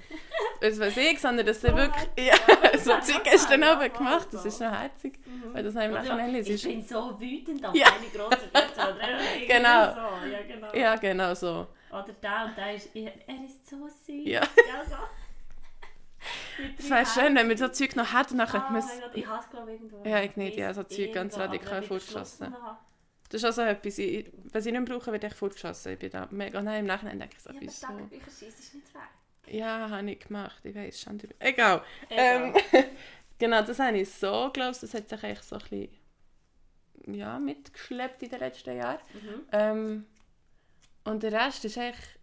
[0.60, 2.34] was weiß ich, sondern dass So wirklich, ja,
[2.78, 5.52] so Zeug hast du dann aber gemacht, das ist noch herzig, Mhm.
[5.54, 7.86] weil das habe ich im Oder Nachhinein Ich bin so wütend auf Ja.
[7.90, 8.26] meine.
[8.26, 9.94] Oder irgendwie Genau.
[9.94, 10.26] So.
[10.26, 10.74] Ja, genau.
[10.74, 11.66] Ja, genau so.
[11.90, 14.26] Oder der und der ist, er er ist so süß.
[14.26, 14.40] Ja.
[14.40, 14.96] ja so.
[16.78, 17.66] Es wäre schön, wenn man Herzen.
[17.66, 19.00] so Zeug noch hat und dann könnte man mein es...
[19.14, 20.04] Ich hasse glaube irgendwo.
[20.04, 22.54] Ja, ich nicht, ja, so Zeug ganz radikal wenn
[23.28, 23.42] ich.
[23.42, 25.92] Das ist auch so etwas, ich, was ich nicht brauche, wird echt fortgeschossen.
[25.92, 26.62] Ich bin da mega...
[26.62, 27.86] Nein, im Nachhinein denke ich so, Ja, aber wieso?
[27.86, 29.02] Tagebücher schießen ist nicht weg.
[29.50, 31.20] Ja, habe ich gemacht, ich weiß schon.
[31.38, 31.82] Egal.
[32.08, 32.54] Egal.
[32.72, 32.84] Ähm,
[33.38, 35.88] genau, das habe ich so, glaube ich, das hat sich echt so ein bisschen
[37.14, 39.00] ja, mitgeschleppt in den letzten Jahren.
[39.14, 39.46] Mhm.
[39.52, 40.06] Ähm,
[41.04, 42.18] und der Rest ist echt.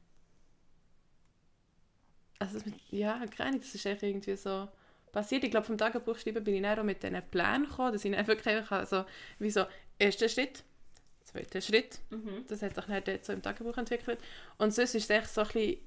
[2.37, 4.67] Also, ja, keine Ahnung, das ist echt irgendwie so
[5.11, 5.43] passiert.
[5.43, 8.11] Ich glaube, vom Tagebuch schreiben bin ich dann auch mit diesen Plänen gekommen, dass ich
[8.11, 9.05] dann wirklich einfach also,
[9.39, 9.65] wie so,
[9.97, 10.63] erster Schritt,
[11.36, 12.45] zweiter Schritt, Mhm.
[12.48, 14.19] das hat sich dann dort so im Tagebuch entwickelt.
[14.58, 15.78] Und sonst ist es echt so ein bisschen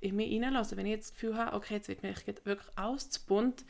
[0.00, 3.10] in mich reinlassen, wenn ich jetzt das Gefühl habe, okay, jetzt wird mir wirklich alles
[3.10, 3.64] zu bunt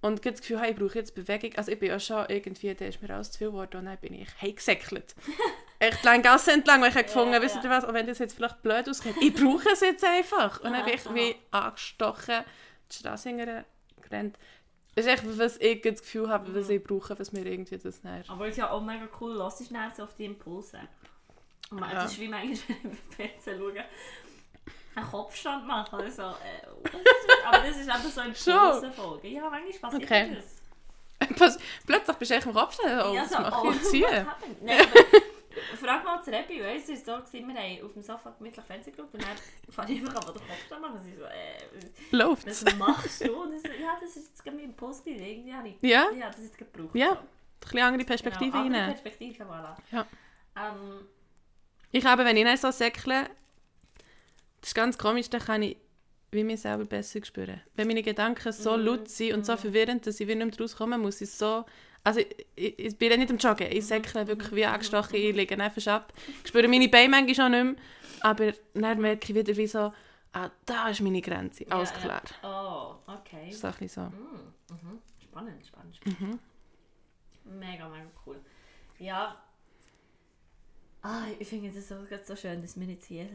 [0.00, 1.54] und ich das Gefühl habe, ich brauche jetzt Bewegung.
[1.56, 3.98] Also ich bin ja schon irgendwie, da ist mir alles zu viel geworden und dann
[3.98, 5.14] bin ich heimgesäckelt.
[5.78, 8.18] echt lang Gasse entlang, weil ich habe gefunden, Ja, wisst ihr was, auch wenn das
[8.18, 10.60] jetzt vielleicht blöd ausgeht, ich brauche es jetzt einfach.
[10.60, 12.44] Und dann bin ich wie angestochen,
[12.92, 14.38] die Straße hintergerannt.
[14.94, 16.74] Das ist echt, was ich das Gefühl habe, was Mhm.
[16.76, 18.22] ich brauche, was mir irgendwie das näher.
[18.28, 20.80] Aber es ist ja auch mega cool, lass dich so auf die Impulse.
[21.70, 22.02] Und man, Ja.
[22.02, 23.84] Das ist wie manchmal, wenn ich Fernsehen schaue,
[24.96, 26.00] einen Kopfstand machen.
[26.00, 26.34] Also, äh,
[26.84, 27.46] das?
[27.46, 29.26] Aber das ist einfach so Impulse folgen.
[29.32, 30.36] Ja, manchmal passiert Okay.
[30.36, 31.58] das.
[31.86, 34.26] Plötzlich bist du echt im Kopf, oh, ja, was so, mache oh, ich jetzt hier?
[34.26, 34.62] happened?
[34.62, 35.20] Nein, aber
[35.78, 38.30] frag mal das Rebi, weißt du, es war so, gewesen, wir haben auf dem Sofa
[38.38, 39.36] gemütlich Fernsehen geschaut und dann
[39.70, 41.00] fange ich einfach an, den Kopfstand machen.
[41.02, 42.64] Sie so, äh, Läuft's?
[42.64, 43.24] was machst du?
[43.24, 45.24] Ich so, ja, das ist jetzt mein Impuls gewesen.
[45.24, 46.10] Irgendwie habe ich, Ja?
[46.12, 46.94] ja, das ist jetzt gebraucht.
[46.94, 47.14] Ja, So.
[47.14, 47.26] ein
[47.60, 48.90] bisschen andere Perspektive genau, andere rein.
[48.92, 49.76] Perspektive, voilà.
[49.92, 50.06] Ja.
[50.56, 51.06] Ähm,
[51.92, 53.28] Ich habe, wenn ich so säckle,
[54.60, 55.76] das ist ganz komisch, dann kann ich
[56.30, 57.60] wie mich selber besser spüren.
[57.76, 59.58] Wenn meine Gedanken so Mhm, laut sind und so mhm.
[59.58, 61.64] verwirrend, dass ich wieder nicht mehr rauskomme, muss ich so...
[62.04, 62.20] Also
[62.54, 66.12] ich, ich, bin nicht am Joggen, ich säckle wirklich wie angestochen, ich liege einfach ab.
[66.42, 67.74] Ich spüre meine Beine manchmal schon nicht mehr,
[68.20, 69.90] aber dann merke ich wieder wie so,
[70.34, 72.22] ah, da ist meine Grenze, alles ja, klar.
[72.42, 72.98] Ja.
[73.06, 73.46] Oh, okay.
[73.46, 74.00] Das ist bisschen so.
[74.02, 74.98] Mm, mhm.
[75.18, 76.20] Spannend, spannend, spannend.
[76.20, 76.38] Mhm.
[77.58, 78.36] Mega, mega cool.
[78.98, 79.36] Ja.
[81.02, 81.96] Ah, ich finde es so,
[82.36, 83.26] schön, dass wir jetzt hier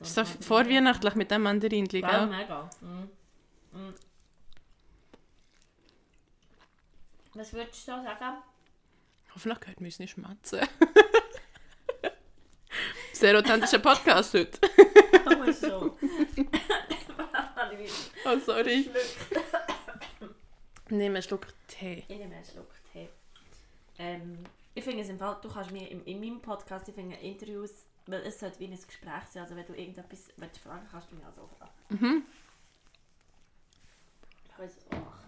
[0.00, 2.26] ist so vorweihnachtlich mit dem Mandarinchen, Ja, gell?
[2.26, 2.70] mega.
[2.80, 3.78] Mm.
[3.78, 3.94] Mm.
[7.34, 8.38] Was würdest du sagen?
[9.34, 10.60] Hoffentlich hört man uns nicht schmatzen.
[13.12, 14.58] Sehr authentischer Podcast heute.
[15.26, 15.96] Aber so.
[16.36, 16.46] Ich
[18.24, 18.84] Oh, sorry.
[18.84, 19.40] Schluck.
[20.90, 22.04] Nehmen einen Schluck Tee.
[22.08, 23.08] Ich nehme einen Schluck Tee.
[23.98, 27.16] Ähm, ich finde es im Fall, du kannst mir in, in meinem Podcast, ich finde
[27.16, 27.70] Interviews,
[28.06, 31.16] weil es sollte wie ein Gespräch sein, also wenn du irgendetwas willst fragen kannst du
[31.16, 31.72] mich auch so fragen.
[31.90, 32.22] Mhm.
[34.44, 35.19] Ich kann es auch machen.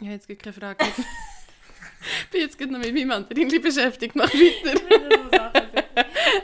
[0.00, 0.84] Ja, jetzt gibt keine Frage.
[0.84, 4.14] Ich bin jetzt gerade noch mit meinem Mandarinchen beschäftigt.
[4.14, 5.52] Mach weiter.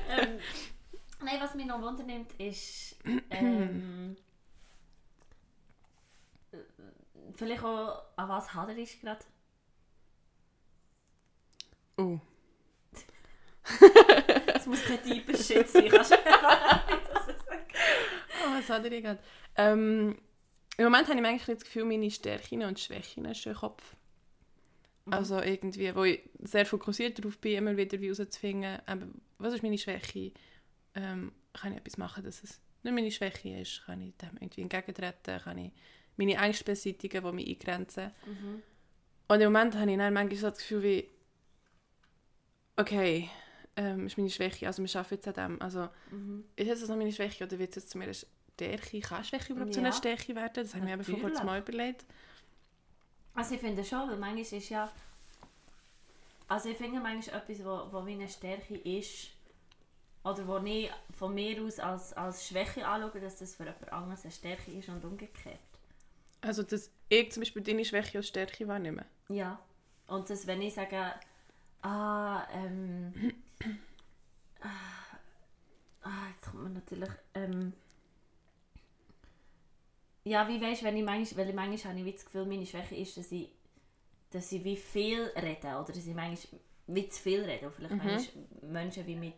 [0.08, 0.38] Ähm,
[1.24, 2.96] Nein, was mich noch wundernimmt, ist
[3.30, 4.16] ähm,
[6.52, 6.56] äh,
[7.32, 9.24] vielleicht auch, an was haderisch gerade?
[11.96, 12.18] Oh.
[14.54, 17.64] Es muss kein tiefer Shit sein, kannst du das sagen?
[18.44, 19.22] Oh, was hat er gerade?
[19.56, 20.18] Ähm,
[20.76, 23.94] Im Moment habe ich eigentlich das Gefühl, meine Stärken und Schwächen ist im Kopf.
[25.06, 28.80] Also irgendwie, wo ich sehr fokussiert darauf bin, immer wieder wie herauszufinden,
[29.38, 30.32] was ist meine Schwäche,
[30.94, 34.62] ähm, kann ich etwas machen, dass es nicht meine Schwäche ist, kann ich dem irgendwie
[34.62, 35.72] entgegentreten, kann ich
[36.16, 38.12] meine Ängste beseitigen, die mich eingrenzen.
[38.26, 38.62] Mhm.
[39.28, 41.08] Und im Moment habe ich dann manchmal so das Gefühl wie,
[42.76, 43.28] okay,
[43.76, 45.62] ähm, ist meine Schwäche, also wir arbeiten jetzt an dem.
[45.62, 46.44] Also Mhm.
[46.56, 48.10] ist es noch meine Schwäche oder wird es jetzt zu mir
[48.54, 49.00] Stärke?
[49.00, 49.94] Kann Schwäche überhaupt zu einer Ja.
[49.94, 50.64] Stärke werden?
[50.64, 52.04] Das habe ich mir eben vor kurzem mal überlegt.
[53.34, 54.90] Also ich finde schon, weil manchmal ist ja...
[56.46, 59.30] Also ich finde manchmal etwas, wo, wo wie eine Stärke ist,
[60.22, 64.24] oder wo ich von mir aus als, als Schwäche anschaue, dass das für jemand anderes
[64.24, 65.58] eine Stärke ist und umgekehrt.
[66.40, 69.04] Also, dass ich zum Beispiel deine Schwäche als Stärke wahrnehme.
[69.28, 69.58] Ja.
[70.06, 71.14] Und dass wenn ich sage,
[71.82, 73.34] ah, ähm...
[74.60, 74.68] ah,
[76.02, 77.10] ah, jetzt kommt man natürlich...
[77.34, 77.72] Ähm,
[80.24, 82.66] ja, wie weißt du, wenn ich manchmal, weil manchmal habe ich wie das Gefühl, meine
[82.66, 83.50] Schwäche ist, dass ich,
[84.30, 87.66] dass ich wie viel rede oder dass ich manchmal wie zu viel rede.
[87.66, 87.98] Oder vielleicht Mhm.
[88.62, 89.34] manchmal Menschen wie mit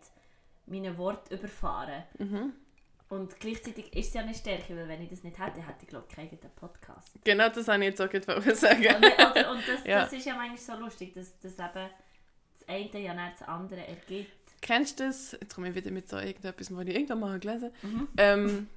[0.66, 2.02] meinen Worten überfahren.
[2.18, 2.52] Mhm.
[3.08, 5.86] Und gleichzeitig ist es ja eine Stärke, weil wenn ich das nicht hätte, hätte ich
[5.88, 7.12] glaube ich keinen Podcast.
[7.22, 8.84] Genau das habe ich jetzt auch gerade sagen.
[8.84, 10.00] Und, oder, und das, Ja.
[10.02, 11.88] das ist ja manchmal so lustig, dass, dass eben
[12.58, 14.32] das eine ja nicht das andere ergibt.
[14.60, 15.32] Kennst du das?
[15.32, 17.86] Jetzt komme ich wieder mit so irgendetwas, was ich irgendwann mal gelesen habe.
[17.86, 18.08] Mhm.
[18.16, 18.68] Ähm,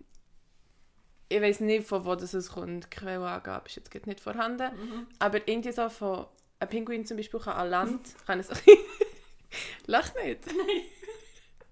[1.29, 2.85] ich weiß nicht, von wo das es kommt.
[2.85, 4.71] Die Quellenangabe ist jetzt nicht vorhanden.
[4.75, 5.07] Mhm.
[5.19, 6.25] Aber irgendwie so von...
[6.61, 8.01] Ein Pinguin zum Beispiel kann an Land...
[8.25, 8.49] kann es...
[9.85, 10.45] Lach nicht.
[10.47, 10.81] Nein.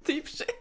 [0.08, 0.48] Deep shit.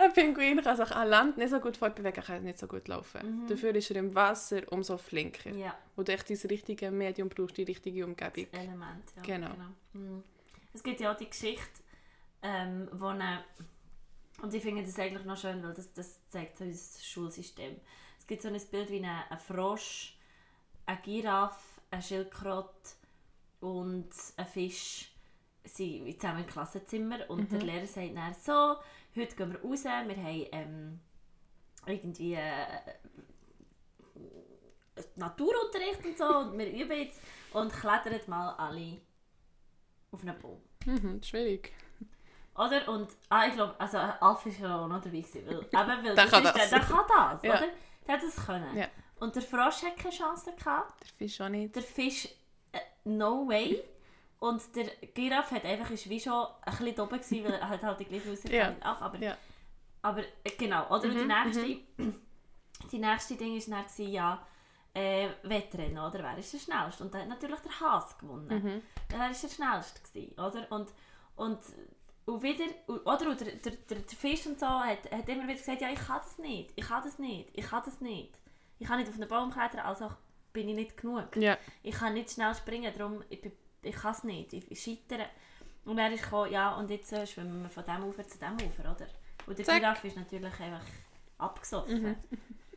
[0.00, 3.42] Ein Pinguin kann sich an Land nicht so gut fortbewegen, kann nicht so gut laufen.
[3.42, 3.46] Mhm.
[3.48, 5.50] Dafür ist er im Wasser umso flinker.
[5.50, 8.46] Ja, Wo du echt das richtige Medium brauchst, die richtige Umgebung.
[8.52, 9.04] das Element.
[9.16, 9.50] Ja, Genau.
[9.94, 10.22] Mhm.
[10.72, 11.80] Es gibt ja auch die Geschichte,
[12.42, 13.42] ähm, wo eine,
[14.42, 17.76] und ich finde das eigentlich noch schön, weil das, das zeigt so unser Schulsystem.
[18.18, 20.16] Es gibt so ein Bild wie ein Frosch,
[20.86, 22.70] eine Giraffe, ein Schildkröte
[23.60, 25.10] und ein Fisch
[25.64, 28.76] sind zusammen im Klassenzimmer und der Lehrer sagt dann so,
[29.16, 31.00] heute gehen wir raus, wir haben ähm,
[31.86, 32.64] irgendwie äh,
[35.16, 37.20] Naturunterricht und so und wir üben jetzt
[37.52, 39.00] und klettern mal alle
[40.10, 40.60] auf einen Baum.
[40.86, 41.72] Mhm, schwierig.
[42.58, 42.88] Oder?
[42.88, 46.14] Und, ah, ich glaube, also Alf ist ja auch noch dabei gewesen, weil, eben, weil
[46.16, 46.70] Der kann ist das.
[46.70, 47.50] Der, der kann das, Ja.
[47.56, 47.66] oder?
[48.06, 48.76] Der hat das können.
[48.76, 48.86] Ja.
[49.20, 51.74] Und der Frosch hat keine Chance gehabt, Der Fisch auch nicht.
[51.74, 52.28] der Fisch,
[52.72, 53.82] äh, no way.
[54.40, 57.82] Und der Giraffe hat einfach, ist wie schon ein bisschen oben gewesen, weil er hat
[57.82, 59.36] halt die gleiche Auserkennung auch, aber, Ja.
[60.02, 61.08] aber äh, genau, oder?
[61.08, 61.66] Und die Mhm, nächste,
[62.92, 64.46] die nächste Ding war dann, gewesen, ja,
[64.94, 66.20] äh, Wettrennen, oder?
[66.22, 67.02] Wer ist der Schnellste?
[67.04, 68.46] Und dann hat natürlich der Hase gewonnen.
[68.48, 68.82] Mhm.
[69.08, 70.66] Dann war der Schnellste, gewesen, oder?
[70.72, 70.92] Und,
[71.36, 71.58] und,
[72.28, 73.30] und wieder, oder?
[73.30, 76.20] Und der, der, der, Fisch und so hat, hat immer wieder gesagt, ja, ich kann
[76.22, 78.38] das nicht, ich kann das nicht, ich kann das nicht.
[78.78, 80.08] Ich kann nicht auf einen Baum klettern, also
[80.52, 81.34] bin ich nicht genug.
[81.36, 81.56] Ja.
[81.82, 83.40] Ich kann nicht schnell springen, darum, ich,
[83.82, 85.26] ich kann es nicht, ich, ich scheitere.
[85.84, 88.54] Und dann ist gekommen, ja, und jetzt äh, schwimmen wir von dem Ufer zu dem
[88.54, 89.06] Ufer, oder?
[89.46, 89.80] Und der Zack.
[89.80, 90.84] Giraffe ist natürlich einfach
[91.38, 92.16] abgesoffen, Mhm.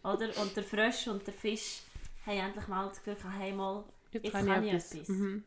[0.04, 0.30] oder?
[0.42, 1.82] Und der Frosch und der Fisch
[2.26, 4.94] haben endlich mal das Gefühl hey, mal, Jetzt, Jetzt kann, kann ich ich etwas.
[4.94, 5.08] etwas.
[5.10, 5.44] Mhm.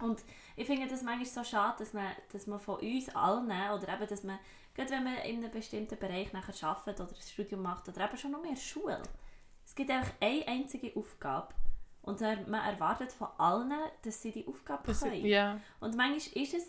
[0.00, 0.22] Und
[0.56, 4.06] ich finde das manchmal so schade, dass man, dass man von uns allen, oder eben,
[4.06, 4.38] dass man,
[4.74, 8.16] gerade wenn man in einem bestimmten Bereich nachher arbeitet oder ein Studium macht, oder eben
[8.16, 9.02] schon noch mehr Schule,
[9.64, 11.54] es gibt einfach eine einzige Aufgabe
[12.02, 15.24] und man erwartet von allen, dass sie die Aufgabe Das, können.
[15.24, 15.60] ja.
[15.80, 16.68] Und manchmal ist es,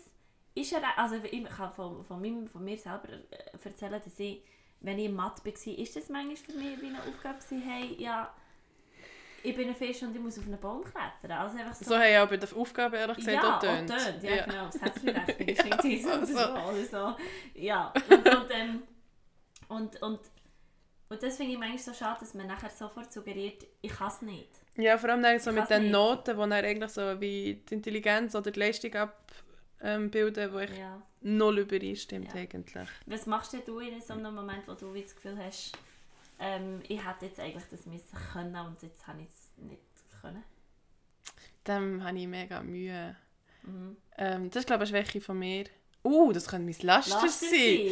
[0.54, 4.42] ist er, also ich kann von, von, meinem, von mir selber äh, erzählen, dass ich,
[4.80, 7.94] wenn ich in Mathe war, ist das manchmal für mich wie eine Aufgabe gewesen, hey,
[8.02, 8.32] ja,
[9.48, 11.38] ich bin ein Fisch und ich muss auf einen Baum klettern.
[11.38, 13.92] Also einfach so, So haben ja aber die Aufgabe ehrlich gesagt ja, auch getönt.
[13.92, 14.44] auch tönt, ja, Ja.
[14.44, 16.34] genau, das irgendwie so, also.
[16.34, 17.16] so, so.
[17.54, 18.82] Ja, und, und, ähm,
[19.68, 20.20] und, und,
[21.08, 24.22] und das finde ich manchmal so schade, dass man nachher sofort suggeriert, ich kann es
[24.22, 24.50] nicht.
[24.76, 25.92] Ja, vor allem dann so Ich mit den nicht.
[25.92, 31.00] Noten, die dann eigentlich so wie die Intelligenz oder die Leistung abbilden, wo ich Ja.
[31.20, 32.40] null übereinstimmt Ja.
[32.40, 32.88] eigentlich.
[33.06, 35.72] Was machst denn du in so einem Moment, wo du wie das Gefühl hast,
[36.38, 39.80] ähm, ich hätte jetzt eigentlich das müssen können und jetzt habe ich es nicht
[40.20, 40.44] können?
[41.66, 43.16] Dem habe ich mega Mühe.
[43.62, 43.96] Mhm.
[44.18, 45.66] Ähm, das ist glaube ich eine Schwäche von mir.
[46.04, 47.48] Uh, das könnte mein Laster, sein.
[47.50, 47.90] sein.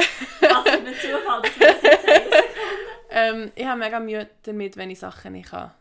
[0.40, 2.40] Was für ein Zufall, dass wir das jetzt.
[3.10, 5.72] Ähm, ich habe mega Mühe damit, wenn ich Sachen nicht kann.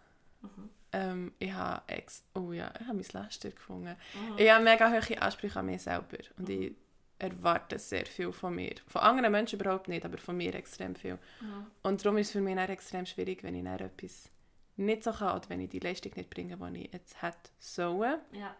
[0.41, 0.69] Mhm.
[0.91, 3.95] Ähm, ich habe ex oh ja, ich habe mein Laster gefunden.
[4.13, 4.37] Mhm.
[4.37, 6.73] Ich habe mega hohe Ansprüche an mich selber und ich
[7.19, 8.75] erwarte sehr viel von mir.
[8.87, 11.19] Von anderen Menschen überhaupt nicht, aber von mir extrem viel.
[11.41, 11.67] Mhm.
[11.83, 14.29] Und darum ist es für mich dann extrem schwierig, wenn ich dann etwas
[14.77, 18.19] nicht so kann oder wenn ich die Leistung nicht bringe, die ich jetzt hätte sollen.
[18.31, 18.55] Ja.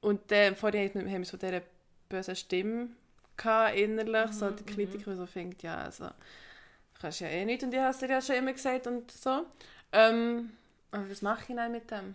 [0.00, 1.62] Und dann, vorher haben wir so diese
[2.08, 2.90] böse Stimme
[3.36, 7.44] gehabt, innerlich, so Mhm, die Kritiker, die so findet, ja, also, du kannst ja eh
[7.44, 9.44] nicht und ich habe es dir ja schon immer gesagt und so.
[9.92, 10.50] Ähm,
[10.90, 12.14] aber was mache ich dann mit dem?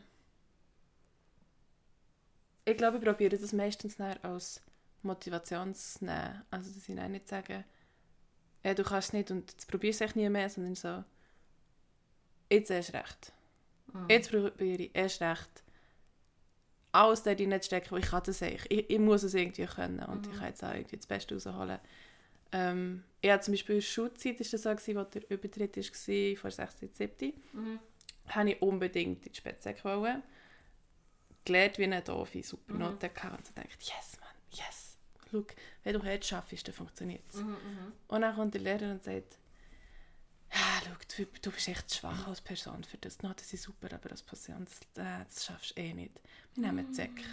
[2.65, 4.61] Ich glaube, ich probiere das meistens als
[5.01, 6.41] Motivation zu nehmen.
[6.49, 7.65] Also, dass ich nicht sage,
[8.63, 11.03] ja, du kannst es nicht und jetzt probierst du es echt nie mehr, sondern so,
[12.49, 13.33] jetzt erst recht.
[13.91, 14.05] Mhm.
[14.09, 15.63] Jetzt probiere ich erst recht
[16.93, 18.71] alles dort reinzustecken, wo ich kann das eigentlich.
[18.71, 21.79] Ich, ich muss es irgendwie können und ich kann jetzt auch irgendwie das Beste rausholen.
[22.51, 25.75] Ähm, ich hatte zum Beispiel in der Schulzeit, ist das so, gewesen, wo der Übertritt
[25.75, 26.75] war, vor 6.
[26.93, 27.33] 7.
[27.53, 27.79] Mhm.
[28.27, 30.21] habe ich unbedingt in die Spätzecke wollen.
[31.45, 32.79] Gelernt wie eine doofe, super Mhm.
[32.79, 34.97] Note gehabt und so gedacht, yes, Mann, yes.
[35.31, 35.43] Schau,
[35.83, 37.35] wenn du jetzt schaffst, dann funktioniert es.
[37.35, 37.91] Mhm, mhm.
[38.07, 39.37] Und dann kommt der Lehrer und sagt,
[40.53, 43.21] ja, schau, du, du bist echt schwach als Person für das.
[43.23, 46.21] No, das ist super, aber als Person, das, äh, das schaffst du eh nicht.
[46.53, 47.23] Wir nehmen die Säcke.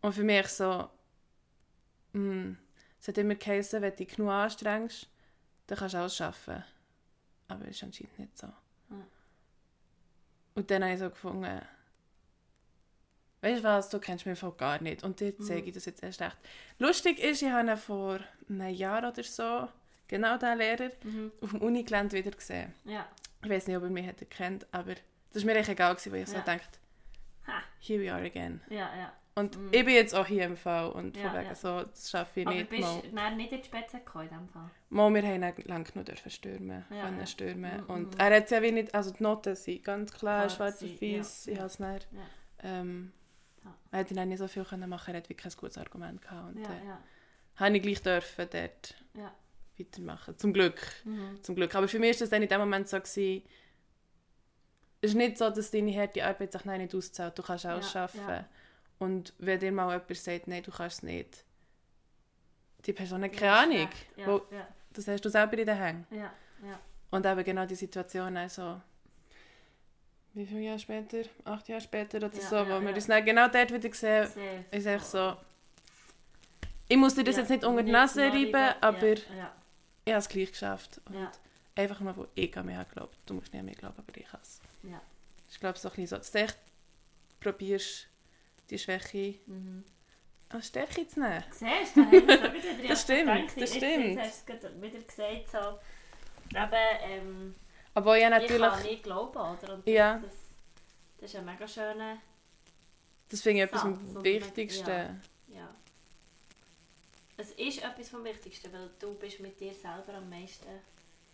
[0.00, 0.88] Und für mich so,
[2.14, 2.52] mm,
[3.00, 5.08] es hat immer geheißen, wenn du dich genug anstrengst,
[5.66, 6.64] dann kannst du alles schaffen.
[7.48, 8.48] Aber das ist anscheinend nicht so.
[10.54, 11.60] Und dann habe ich so gefunden,
[13.40, 15.02] weißt du was, du kennst mich voll gar nicht.
[15.04, 16.36] Und dir zeige ich das jetzt erst recht.
[16.78, 19.68] Lustig ist, ich habe ihn vor einem Jahr oder so,
[20.08, 21.32] genau diesen Lehrer, Mhm.
[21.40, 22.74] auf dem Unigelände wieder gesehen.
[22.84, 23.06] Ja.
[23.42, 24.94] Ich weiß nicht, ob er mich hat erkannt, aber
[25.32, 26.40] das war mir echt egal, gewesen, weil ich so Ja.
[26.42, 26.78] dachte,
[27.46, 27.62] Ha.
[27.80, 28.60] here we are again.
[28.68, 29.12] Ja, ja.
[29.36, 29.68] Und Mhm.
[29.70, 31.54] ich bin jetzt auch hier im Fall und Ja, von wegen ja.
[31.54, 33.00] so, das schaffe ich Aber nicht bist mal.
[33.02, 34.68] du dann nicht in die Spätze gekommen in dem Fall?
[34.90, 37.26] Mal, wir haben lange genug dürfen stürmen, Ja, können ja.
[37.26, 37.80] stürmen.
[37.82, 38.20] Mhm, Und mhm.
[38.20, 41.52] er hat ja wie nicht, also die Noten sind ganz klar, schwarz auf weiß, ja,
[41.52, 41.98] ich habe es Ja.
[42.64, 43.12] ähm,
[43.64, 43.74] Ja.
[43.92, 46.54] er hätte dann nicht so viel können machen, er hat wirklich kein gutes Argument gehabt.
[46.54, 47.02] Und Ja, äh, ja.
[47.56, 49.34] habe ich gleich dürfen dort Ja.
[49.78, 50.38] weitermachen.
[50.38, 50.80] Zum Glück.
[51.04, 51.42] Mhm.
[51.42, 51.74] Zum Glück.
[51.74, 53.42] Aber für mich war das dann in dem Moment so, gewesen,
[55.00, 57.38] es ist nicht so, dass deine harte Arbeit sich nein nicht auszahlt.
[57.38, 58.20] Du kannst alles Ja, schaffen.
[58.28, 58.48] ja.
[58.98, 61.44] Und wenn dir mal jemand sagt, nein, du kannst es nicht,
[62.84, 63.88] die Person hat keine Ahnung.
[64.26, 64.42] Wo,
[64.92, 66.06] das hast du selber in den Händen.
[67.10, 68.80] Und eben genau die Situation, also
[70.34, 71.22] wie viele Jahre später?
[71.44, 72.94] Acht Jahre später oder Ja, so, ja, wo wir ja.
[72.94, 74.64] uns dann genau dort wieder sehen, Sehr.
[74.70, 75.36] ist einfach so,
[76.88, 79.22] ich muss dir das jetzt nicht unter die Nase reiben, aber ich
[80.08, 81.00] habe es gleich geschafft.
[81.06, 81.28] Und
[81.74, 83.16] einfach nur, wo ich an mich geglaubt.
[83.26, 84.60] Du musst nicht an mich glauben, aber ich kann es.
[84.84, 85.00] ja.
[85.50, 86.58] Ich glaube, so ein bisschen so, dass du echt
[87.40, 88.06] probierst,
[88.70, 89.82] die Schwäche Mhm.
[90.50, 91.42] als Stärke zu nehmen.
[91.50, 93.60] Siehst du, da haben wir auch wieder drin Das stimmt, gedacht.
[93.62, 94.04] das stimmt.
[94.16, 97.54] Jetzt hast du es wieder gesagt, so, eben, ähm,
[97.98, 99.74] Aber ich habe ich kann natürlich, nicht glauben, oder?
[99.74, 100.18] Und das, Ja.
[100.18, 100.32] das,
[101.20, 102.18] das ist ein mega schöner,
[103.28, 104.24] das finde ich etwas oder?
[104.24, 104.88] Wichtigsten.
[104.88, 105.16] Ja.
[105.48, 105.74] ja.
[107.36, 110.66] Es ist etwas vom Wichtigsten, weil du bist mit dir selber am meisten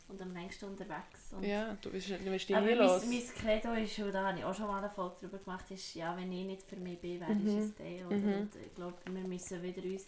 [0.08, 1.32] und am längsten unterwegs.
[1.32, 3.02] Und Ja, du bist, du bist Aber los.
[3.06, 5.70] mein, mein Credo ist, und da habe ich auch schon mal eine Folge darüber gemacht,
[5.70, 7.46] ist, ja, wenn ich nicht für mich bin, wer Mhm.
[7.58, 8.06] ist es der?
[8.06, 8.16] Oder?
[8.16, 8.32] Mhm.
[8.34, 10.04] Und ich glaube, wir müssen wieder uns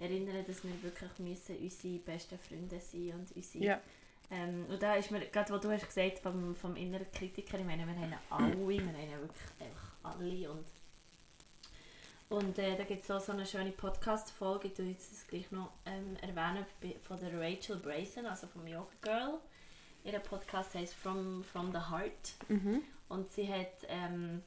[0.00, 3.64] erinnern, dass wir wirklich müssen unsere besten Freunde sein und unsere...
[3.64, 3.80] Ja,
[4.30, 7.64] Ähm, und da ist mir, gerade was du hast gesagt vom, vom inneren Kritiker, ich
[7.64, 10.66] meine, wir haben alle, wir haben wirklich einfach alle und
[12.28, 15.50] und äh, da gibt es auch so eine schöne Podcast-Folge, ich tue jetzt das gleich
[15.50, 16.66] noch ähm, erwähnen,
[17.00, 19.38] von der Rachel Brayson, also vom Yoga Girl.
[20.04, 22.82] Ihr Podcast heißt From, From the Heart mhm.
[23.08, 24.42] und sie hat, ähm,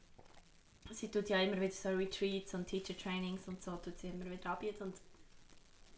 [0.91, 4.29] sie tut ja immer wieder so Retreats und Teacher Trainings und so, tut sie immer
[4.29, 4.95] wieder anbieten und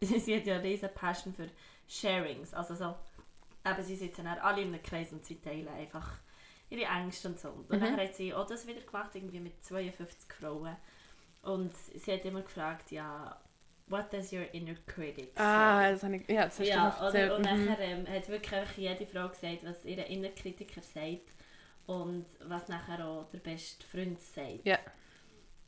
[0.00, 1.48] sie hat ja riesen Passion für
[1.86, 2.94] Sharings, also so,
[3.64, 6.18] eben sie sitzen dann alle in einem Kreis und sie teilen einfach
[6.70, 7.50] ihre Ängste und so.
[7.50, 7.80] Und Mhm.
[7.80, 10.76] dann hat sie auch das wieder gemacht, irgendwie mit 52 Frauen
[11.42, 13.40] und sie hat immer gefragt, ja,
[13.88, 15.42] what does your inner critic say?
[15.42, 17.64] Ah, das habe ich, ja, das hast Ja, du oder, und mhm.
[17.66, 21.32] nachher ähm, hat wirklich einfach jede Frau gesagt, was ihr Innerkritiker sagt
[21.86, 24.64] und was nachher auch der beste Freund sagt.
[24.64, 24.78] Ja.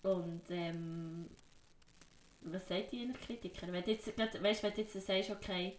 [0.02, 1.28] Und ähm,
[2.42, 3.66] was sagt die Innerkritiker?
[3.72, 5.76] Wenn du jetzt, grad- weißt, wenn du jetzt sagst, okay,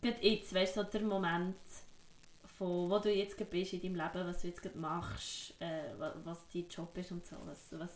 [0.00, 1.56] gerade jetzt, weißt du, so der Moment,
[2.58, 6.46] von wo du jetzt bist in deinem Leben, was du jetzt machst, äh, wa- was
[6.52, 7.90] dein Job ist und so, was, was,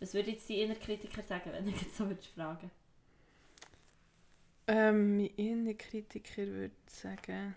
[0.00, 2.70] was würde jetzt die Innerkritiker sagen, wenn du jetzt so würdest fragen?
[4.66, 7.54] Ähm, mein innerer Kritiker würde sagen,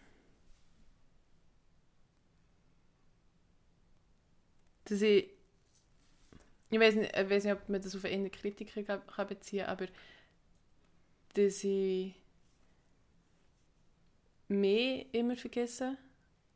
[4.85, 5.27] dass ich,
[6.69, 8.81] ich weiß nicht, ich weiß nicht, ob man das auf einen Kritiker
[9.25, 9.87] beziehen kann, aber
[11.33, 12.13] dass ich
[14.47, 15.97] mehr immer vergesse.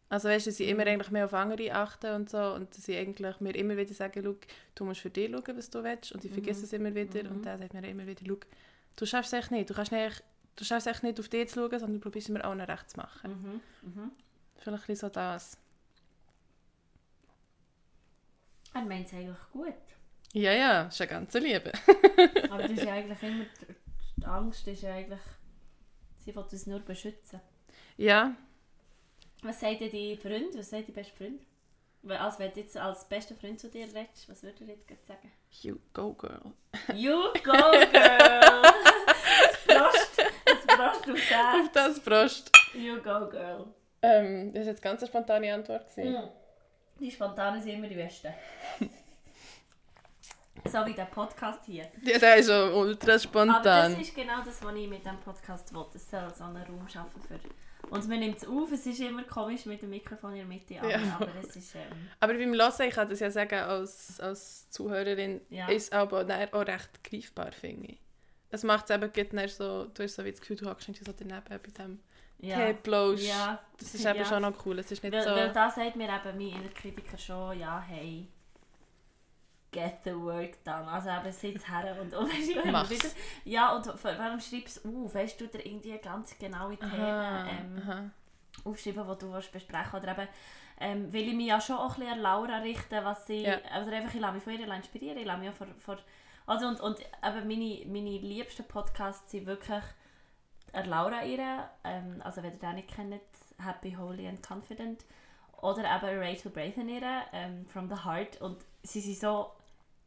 [0.10, 2.88] Also weißt du, dass ich immer eigentlich mehr auf andere achte und so und dass
[2.88, 4.36] ich eigentlich mir immer wieder sage, «Schau,
[4.76, 6.66] du musst für dich schauen, was du willst und ich vergesse Mhm.
[6.66, 7.30] es immer wieder Mhm.
[7.38, 8.38] und dann sagt mir immer wieder, «Schau,
[8.98, 10.24] du schaffst es echt nicht, du kannst nicht
[10.58, 12.90] du schaffst echt nicht auf dich zu schauen, sondern du probierst immer auch noch recht
[12.90, 13.62] zu machen.
[13.84, 13.90] Mhm.
[13.90, 14.12] Mhm.
[14.58, 15.58] Vielleicht ein bisschen so das.
[18.74, 19.74] Er meint es eigentlich gut.
[20.34, 21.72] Ja, ja, das ist eine ganze Liebe.
[22.50, 23.46] Aber das ist ja eigentlich immer,
[24.18, 25.20] die Angst ist ja eigentlich,
[26.20, 27.42] sie will uns nur beschützen.
[28.02, 28.36] Ja,
[29.44, 31.42] Was sagt denn dein Freund, was sagt dein bester Freund?
[32.20, 35.02] Also wenn du jetzt als bester Freund zu dir redest, was würde er jetzt gerade
[35.06, 35.32] sagen?
[35.62, 36.52] you go girl.
[36.96, 37.92] You go girl!
[39.68, 41.62] das Prost, das Prost auf den.
[41.62, 42.52] Auf das Brust.
[42.74, 43.68] You go girl.
[44.02, 45.88] Ähm, das war jetzt ganz eine spontane Antwort.
[45.96, 46.14] gewesen.
[46.14, 46.30] Mhm.
[47.00, 48.34] Die Spontanen sind immer die Besten.
[50.66, 51.86] so wie der Podcast hier.
[52.02, 53.92] Ja, der ist schon ultra Aber spontan.
[53.92, 55.86] das ist genau das, was ich mit diesem Podcast will.
[55.94, 57.40] Es soll so einen Raum schaffen für...
[57.92, 60.80] Und man nimmt es auf, es ist immer komisch mit dem Mikrofon in der Mitte,
[60.80, 61.18] aber, Ja.
[61.20, 61.76] aber es ist...
[61.76, 61.82] Ähm,
[62.22, 65.68] Aber beim Hören, ich kann das ja sagen, als, als Zuhörerin, Ja.
[65.68, 66.22] ist aber
[66.54, 68.00] auch recht greifbar, finde ich.
[68.50, 71.12] Es macht es eben so, du hast so wie das Gefühl, du hockst nicht so
[71.18, 72.00] daneben bei dem
[72.40, 72.56] ja.
[72.68, 73.28] Tee bloß.
[73.28, 73.60] ja.
[73.78, 74.26] Das ist eben Ja.
[74.26, 74.80] schon noch cool.
[74.80, 75.30] Es ist nicht Weil, so...
[75.32, 78.28] weil da sagt mir eben mein Kritiker schon, ja, hey,
[79.72, 80.88] get the work done.
[80.88, 82.90] Also eben, sitz her und, und weißt du, Mach's.
[82.90, 83.10] wieder,
[83.46, 85.16] ja, und vor- warum schreibst du auf?
[85.16, 88.10] Weißt du, dir irgendwie ganz genaue Themen aha, ähm, aha.
[88.66, 90.28] aufschreiben, die du willst besprechen Oder eben,
[90.80, 93.58] ähm, will ich mich ja schon auch ein bisschen an Laura richten, was sie, Ja.
[93.82, 95.98] oder einfach, ich lasse mich von ihr inspirieren, ich lasse mich auch von, von
[96.48, 99.84] also und, und eben meine, meine liebsten Podcasts sind wirklich
[100.74, 103.22] der Laura ihre, ähm, also wenn ihr den nicht kennt,
[103.64, 105.06] Happy, Holy and Confident,
[105.62, 109.52] oder eben Rachel Brayton ihre, ähm, From the Heart und sie sind so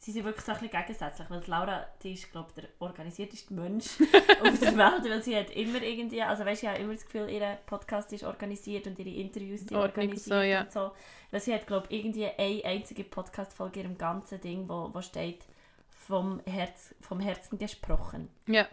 [0.04, 3.54] sie sind wirklich so ein bisschen gegensätzlich, weil Laura, die ist, glaube ich, der organisierteste
[3.54, 3.86] Mensch
[4.42, 7.06] auf der Welt, weil sie hat immer irgendwie, also weißt du, ich habe immer das
[7.06, 10.60] Gefühl, ihr Podcast ist organisiert und ihre Interviews sind Ordnung, organisiert so, ja.
[10.60, 10.92] und so.
[11.30, 15.00] Weil sie hat, glaube ich, irgendwie eine einzige Podcast-Folge in ihrem ganzen Ding, wo, wo
[15.00, 15.46] steht,
[15.88, 18.28] vom, Herz, vom Herzen gesprochen.
[18.46, 18.68] Ja.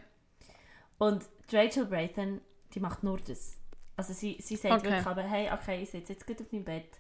[0.98, 2.42] Und Rachel Braithen,
[2.74, 3.58] die macht nur das.
[3.96, 4.84] Also sie, sie sagt Okay.
[4.92, 7.00] wirklich aber, hey, okay, ich sitze jetzt gut auf meinem Bett.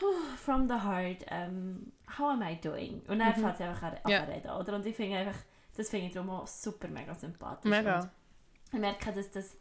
[0.36, 3.02] From the heart, um, how am I doing?
[3.08, 3.34] Und dann Mhm.
[3.42, 4.24] fängt sie einfach an, Ja.
[4.24, 4.74] reden, oder?
[4.74, 5.38] Und ich finde einfach,
[5.76, 7.70] das finde ich darum auch super mega sympathisch.
[7.70, 8.00] Mega.
[8.00, 8.10] Und
[8.72, 9.56] ich merke, dass das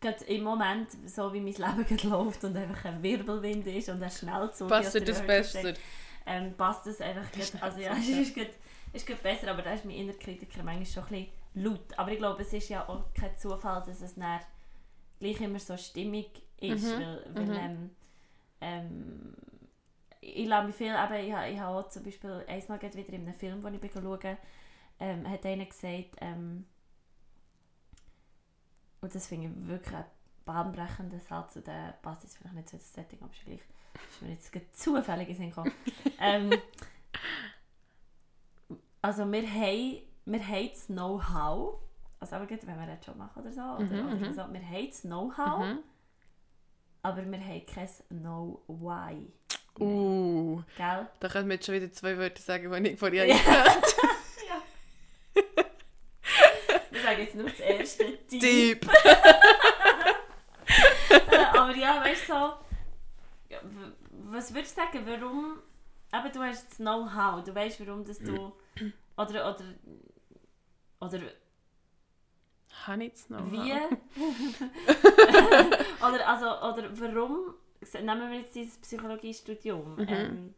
[0.00, 4.02] gerade im Moment, so wie mein Leben gerade läuft und einfach ein Wirbelwind ist und
[4.02, 5.74] ein Schnellzug, Passt dir das besser?
[6.26, 8.50] ähm, passt das einfach Das also ja, es ist gerade,
[8.92, 11.08] ist gerade besser, aber da ist mein innerer Kritiker manchmal schon ein
[11.54, 11.98] bisschen laut.
[11.98, 14.40] Aber ich glaube, es ist ja auch kein Zufall, dass es dann
[15.20, 17.56] gleich immer so stimmig ist, Mhm, weil, weil mhm.
[17.56, 17.90] ähm,
[18.62, 19.34] ähm,
[20.20, 23.26] ich lasse mich viel, eben, ich, habe- ich habe auch zum Beispiel einmal wieder in
[23.26, 24.36] einem Film, den ich bin schauen
[25.02, 26.66] ähm, hat einer gesagt, ähm,
[29.00, 30.04] und das finde ich wirklich ein
[30.44, 33.60] bahnbrechender Satz, und der passt jetzt vielleicht nicht zu das Setting, aber gleich,
[34.10, 35.72] ist mir jetzt gerade zufällig in Sinn gekommen.
[36.20, 36.52] ähm,
[39.02, 41.78] also wir haben, wir haben das Know-how,
[42.20, 44.34] also aber gut, wenn wir einen Job machen oder so, oder, Mhm, oder mhm.
[44.34, 45.78] so, wir haben das Know-how, Mhm.
[47.02, 49.32] aber wir haben kein Know-why.
[49.80, 51.08] Uh, Gell?
[51.20, 53.36] da können wir jetzt schon wieder zwei Wörter sagen, die ich vorher Ja.
[53.36, 53.96] gehört
[56.90, 58.04] Wir sagen jetzt nur das erste.
[58.30, 58.86] Deep.
[58.86, 59.16] Äh,
[61.58, 62.52] aber ja, weißt du, so,
[63.48, 63.58] ja,
[64.24, 65.58] was würdest du sagen, warum,
[66.12, 68.52] eben du hast das Know-how, du weißt, warum dass du,
[69.16, 69.64] oder, oder,
[71.00, 71.20] oder
[72.86, 73.50] Habe ich das noch?
[73.50, 73.72] wie,
[76.06, 77.54] oder, also, oder warum,
[77.94, 80.06] nehmen wir jetzt dieses Psychologiestudium, Mhm.
[80.08, 80.54] ähm,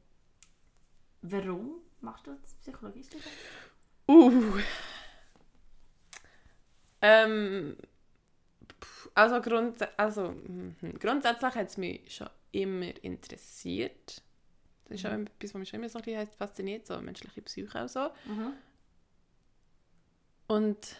[1.22, 3.32] warum machst du das Psychologiestudium?
[4.08, 4.58] Uh.
[7.00, 7.76] Ähm,
[9.14, 10.76] also, grunds also mhm.
[10.98, 14.22] grundsätzlich hat es mich schon immer interessiert.
[14.88, 15.26] Das ist auch Mhm.
[15.26, 18.10] etwas, was mich schon immer so ein bisschen fasziniert, so menschliche Psyche auch so.
[18.26, 18.52] Mhm.
[20.48, 20.96] Und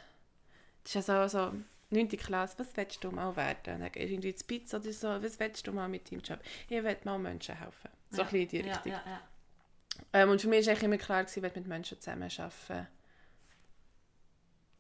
[0.85, 1.57] das ist also so,
[1.93, 2.09] 9.
[2.09, 3.81] Klasse, was willst du mal werden?
[3.81, 6.41] Dann irgendwie ins Pizza oder so, was willst du mal mit deinem Job?
[6.69, 7.91] Ich will mal Menschen helfen.
[8.11, 8.29] So Ja.
[8.29, 8.93] ein bisschen in die Richtung.
[8.93, 9.21] ja, ja.
[10.15, 12.89] Ähm, und für mich war eigentlich immer klar, gewesen, ich will mit Menschen zusammenarbeiten.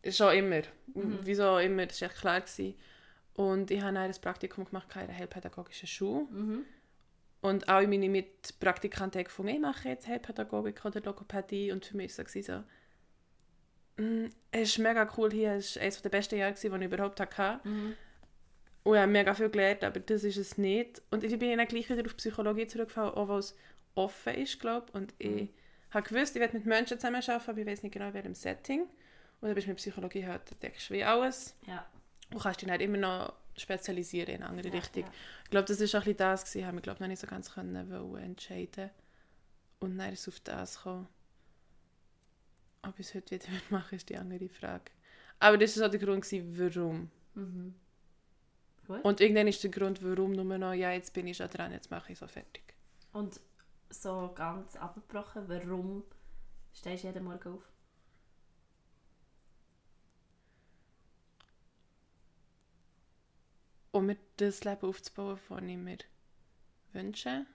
[0.08, 0.62] Schon immer.
[0.94, 1.18] Mhm.
[1.22, 2.40] Wieso immer, das war echt klar.
[2.40, 2.74] Gewesen.
[3.34, 6.26] Und ich habe ein Praktikum gemacht in einer heilpädagogischen Schule.
[6.30, 6.64] Mhm.
[7.40, 11.72] Und alle meine Mitpraktikanten haben gefunden, ich mache jetzt Heilpädagogik oder Logopädie.
[11.72, 12.62] Und für mich war es so,
[13.96, 17.60] es ist mega cool hier, es war eines der besten Jahre, die ich überhaupt hatte.
[17.68, 17.94] Mhm.
[18.84, 21.02] Und ich habe mega viel gelernt, aber das ist es nicht.
[21.10, 23.56] Und ich bin dann gleich wieder auf Psychologie zurückgefallen, auch weil es
[23.94, 24.94] offen ist, glaube ich.
[24.94, 25.48] Und ich
[25.90, 28.82] habe gewusst, ich werde mit Menschen zusammenarbeiten, aber ich weiß nicht genau, in welchem Setting.
[28.82, 31.54] Und dann bist du mit Psychologie halt, denkst du wie alles.
[31.66, 31.86] Ja.
[32.32, 35.04] Und kannst dich dann immer noch spezialisieren in eine andere Ja, Richtung.
[35.04, 35.12] ja.
[35.44, 37.26] Ich glaube, das war auch ein bisschen das, gewesen, haben wir glaube noch nicht so
[37.26, 38.90] ganz können entscheiden.
[39.80, 41.08] Und dann ist es auf das gekommen.
[42.82, 44.90] Ob ich es heute wieder machen ist die andere Frage.
[45.38, 47.10] Aber das war so der Grund, warum.
[47.34, 47.74] Mhm.
[48.86, 49.04] Gut.
[49.04, 51.90] Und irgendwann ist der Grund, warum nur noch, ja, jetzt bin ich schon dran, jetzt
[51.90, 52.62] mache ich so fertig.
[53.12, 53.40] Und
[53.90, 56.02] so ganz abgebrochen, warum
[56.72, 57.70] stehst du jeden Morgen auf?
[63.92, 65.98] Um mir das Leben aufzubauen, das ich mir
[66.92, 67.46] wünsche.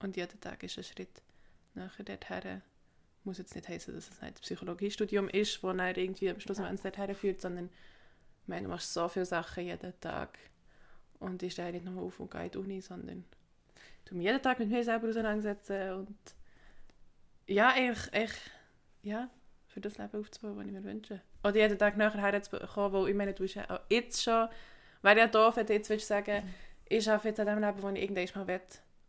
[0.00, 1.22] Und jeder Tag ist ein Schritt
[1.74, 2.62] nachher dorthin.
[3.28, 6.64] Muss jetzt nicht heißen, dass es ein Psychologiestudium ist, das dann irgendwie am Schluss Ja.
[6.64, 6.76] ja.
[6.76, 10.38] dorthin führt, sondern ich meine, du machst so viele Sachen jeden Tag.
[11.18, 13.24] Und ich stehe nicht nur auf und gehe in die Uni, sondern
[14.04, 16.16] ich mich jeden Tag mit mir selber auseinandersetzen und
[17.46, 18.40] ja, eigentlich, eigentlich
[19.02, 19.28] ja,
[19.66, 21.20] für das Leben aufzubauen, das ich mir wünsche.
[21.44, 24.48] Oder jeden Tag nachher herzukommen, weil ich meine, du bist ja auch jetzt schon,
[25.02, 26.42] wäre ja doof, wenn du jetzt würdest sagen,
[26.88, 28.60] ich arbeite jetzt an dem Leben, das ich irgendwann mal will,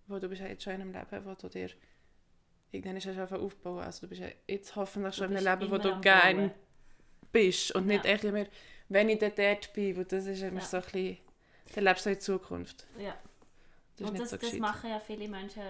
[0.08, 1.70] wo du bist ja jetzt schon in einem Leben, wo du dir
[2.72, 3.84] irgendwann ist ja schon aufbauen.
[3.84, 6.52] Also du bist ja jetzt hoffentlich schon Du in einem Leben, wo du gerne
[7.32, 8.12] bist und nicht Ja.
[8.12, 8.46] echt immer,
[8.90, 10.66] wenn ich dort bin, weil das ist immer Ja.
[10.66, 11.18] so ein bisschen,
[11.76, 12.88] dann lebst du in Zukunft.
[12.98, 13.16] Ja.
[13.98, 15.62] Das Und nicht das, so das machen ja viele Menschen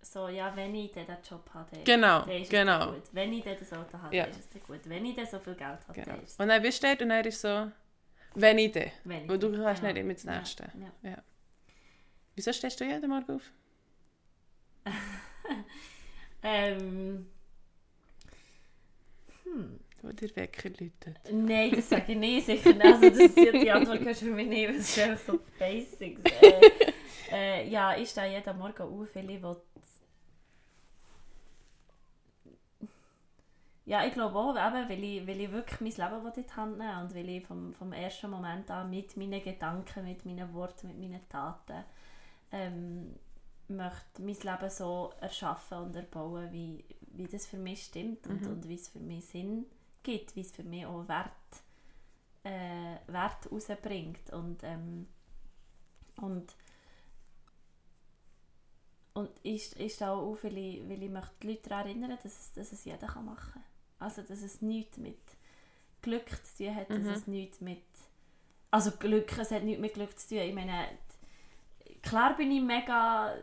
[0.00, 2.78] so, ja, wenn ich diesen Job habe, dann, Genau, dann ist es genau.
[2.78, 3.02] dann gut.
[3.12, 4.22] Wenn ich das Auto habe, Ja.
[4.24, 4.80] dann ist es dann gut.
[4.84, 6.06] Wenn ich dann so viel Geld habe, Genau.
[6.06, 7.70] dann ist es Und dann bist du dort und dann ist so,
[8.34, 8.90] wenn ich dann.
[9.04, 9.92] wenn ich Weil du kannst genau.
[9.92, 10.72] nicht immer das Ja, Nächste.
[11.02, 11.22] Ja.
[12.36, 13.42] Wieso stehst du jeden Morgen auf?
[16.42, 17.26] Ähm,
[19.44, 19.80] hm.
[20.02, 21.18] Wo der Wecker läutet.
[21.32, 22.84] Nein, das sage ich nicht, sicher nicht.
[22.84, 26.22] Also das, die, die Antwort kannst du für mich weil es ist einfach so Basics.
[26.40, 26.92] Äh,
[27.32, 29.56] äh, ja, ich stehe jeden Morgen auf, weil ich will...
[33.86, 36.78] ja, ich glaube auch, eben, weil, ich, weil ich wirklich mein Leben in die Hand
[36.78, 40.88] nehmen und weil ich vom, vom ersten Moment an mit meinen Gedanken, mit meinen Worten,
[40.88, 41.84] mit meinen Taten
[42.52, 43.14] ähm,
[43.68, 48.48] möchte mein Leben so erschaffen und erbauen, wie, wie das für mich stimmt und, Mhm.
[48.48, 49.66] und wie es für mich Sinn
[50.02, 51.32] gibt, wie es für mich auch Wert,
[52.44, 55.06] äh, Wert rausbringt und, ähm,
[56.20, 56.54] und
[59.14, 62.10] und ich, ich stehe auch auf, weil ich, weil ich möchte die Leute daran erinnern,
[62.22, 63.64] dass es, dass es jeder kann machen kann.
[63.98, 65.18] Also, dass es nichts mit
[66.02, 67.08] Glück zu tun hat, dass Mhm.
[67.08, 67.82] es nichts mit...
[68.70, 70.38] Also Glück, es hat nichts mit Glück zu tun.
[70.38, 70.86] Ich meine,
[72.02, 73.34] klar bin ich mega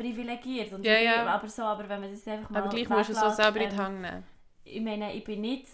[0.00, 1.26] privilegiert, und Ja, ja.
[1.26, 3.36] aber so, aber wenn man das einfach mal Aber gleich musst du es so weglässt,
[3.36, 4.24] selber in die ähm, Hand nehmen.
[4.64, 5.66] ich meine, ich bin nicht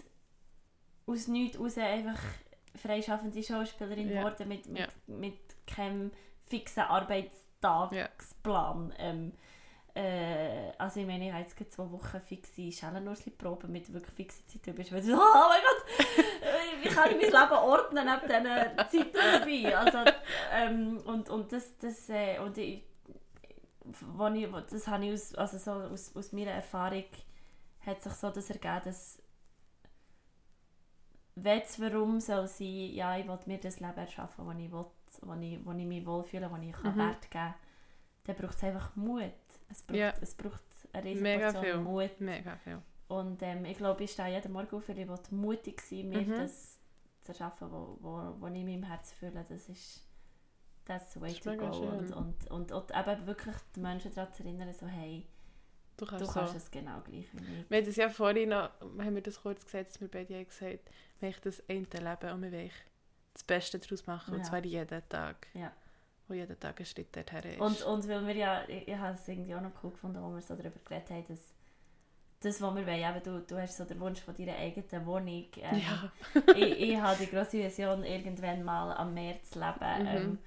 [1.07, 2.19] aus nichts raus einfach
[2.75, 4.19] freischaffende Schauspielerin Ja.
[4.21, 4.87] geworden mit, mit, Ja.
[5.07, 6.11] mit keinem
[6.41, 8.93] fixen Arbeitstagsplan.
[8.99, 9.31] Ähm,
[9.95, 14.65] äh, also ich meine, ich habe jetzt zwei Wochen fixe Schellenursli-Proben mit wirklich fixen Zeiten.
[14.65, 15.83] Du bist so, oh mein Gott,
[16.41, 18.27] äh, wie kann ich mein Leben ordnen neben
[18.91, 19.75] diesen Zeiten dabei?
[19.77, 19.97] Also,
[20.53, 22.83] ähm, und, und das, das äh, und ich,
[24.15, 27.05] wo ich, das habe ich aus, also so aus, aus meiner Erfahrung
[27.85, 29.21] hat sich so das ergeben, dass
[31.35, 34.85] wenn es warum soll sein, ja, ich will mir das Leben erschaffen, wo ich, will,
[35.21, 36.99] wo ich, wo ich mich wohlfühle, wo ich kann Mhm.
[36.99, 37.53] Wert geben kann,
[38.23, 39.31] dann braucht es einfach Mut.
[39.69, 40.13] Es braucht, Ja.
[40.19, 40.63] es braucht
[40.93, 41.81] eine riesige Mega Portion viel.
[41.81, 42.21] Mut.
[42.21, 42.81] Mega viel.
[43.07, 46.31] Und ähm, ich glaube, ich stehe jeden Morgen auf, weil ich mutig sein mir Mhm.
[46.37, 46.79] das
[47.21, 49.45] zu erschaffen, wo, wo, wo ich in meinem Herz fühle.
[49.47, 50.06] Das ist
[50.87, 51.71] that's way Das to go.
[51.73, 51.89] schön.
[51.89, 55.25] Und, und, und, und eben wirklich die Menschen daran zu erinnern, so hey,
[55.97, 56.57] Du du kannst kannst so.
[56.57, 57.69] es genau gleich wie ich.
[57.69, 60.45] Wir haben das ja vorhin noch, haben wir das kurz gesagt, dass wir beide haben
[60.47, 62.71] gesagt, wir wollen das eine Leben und wir wollen
[63.33, 64.33] das Beste daraus machen.
[64.35, 64.45] Und Ja.
[64.45, 65.47] zwar jeden Tag.
[65.55, 65.71] Ja.
[66.27, 67.59] Wo jeden Tag ein Schritt dorthin ist.
[67.61, 70.33] Und, und weil wir ja, ich, ich habe es irgendwie auch noch cool gefunden, wo
[70.35, 71.53] wir so darüber geredet haben, dass
[72.41, 75.45] das, was wir wollen, eben, du, du hast so den Wunsch von deiner eigenen Wohnung.
[75.55, 76.11] Ähm, ja.
[76.55, 79.77] ich, ich habe die grosse Vision, irgendwann mal am Meer zu leben.
[79.99, 80.07] Mhm.
[80.07, 80.39] Ähm,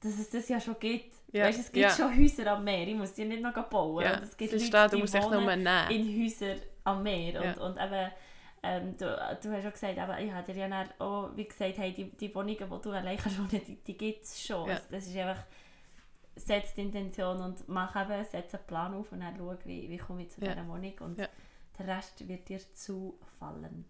[0.00, 1.14] dass es das ja schon gibt.
[1.32, 1.90] Ja, Weißt, es gibt ja.
[1.90, 2.88] schon Häuser am Meer.
[2.88, 4.02] Ich muss die nicht noch bauen.
[4.04, 4.14] ja.
[4.16, 7.32] Und es gibt das Leute, steht, die musst wohnen in Häusern am Meer.
[7.44, 7.52] Ja.
[7.52, 8.10] Und, und eben,
[8.62, 9.04] ähm, du,
[9.42, 12.34] du hast auch gesagt, eben, ich habe dir ja auch, wie gesagt, hey, die, die
[12.34, 14.68] Wohnungen, die du allein kannst wohnen, die, die gibt es schon.
[14.68, 14.74] Ja.
[14.76, 15.44] Das, das ist einfach,
[16.36, 19.96] setz die Intention und mach eben, setz einen Plan auf und dann schau, wie, wie
[19.98, 20.54] komme ich zu Ja.
[20.54, 20.94] dieser Wohnung.
[21.00, 21.28] Und Ja.
[21.78, 23.84] der Rest wird dir zufallen.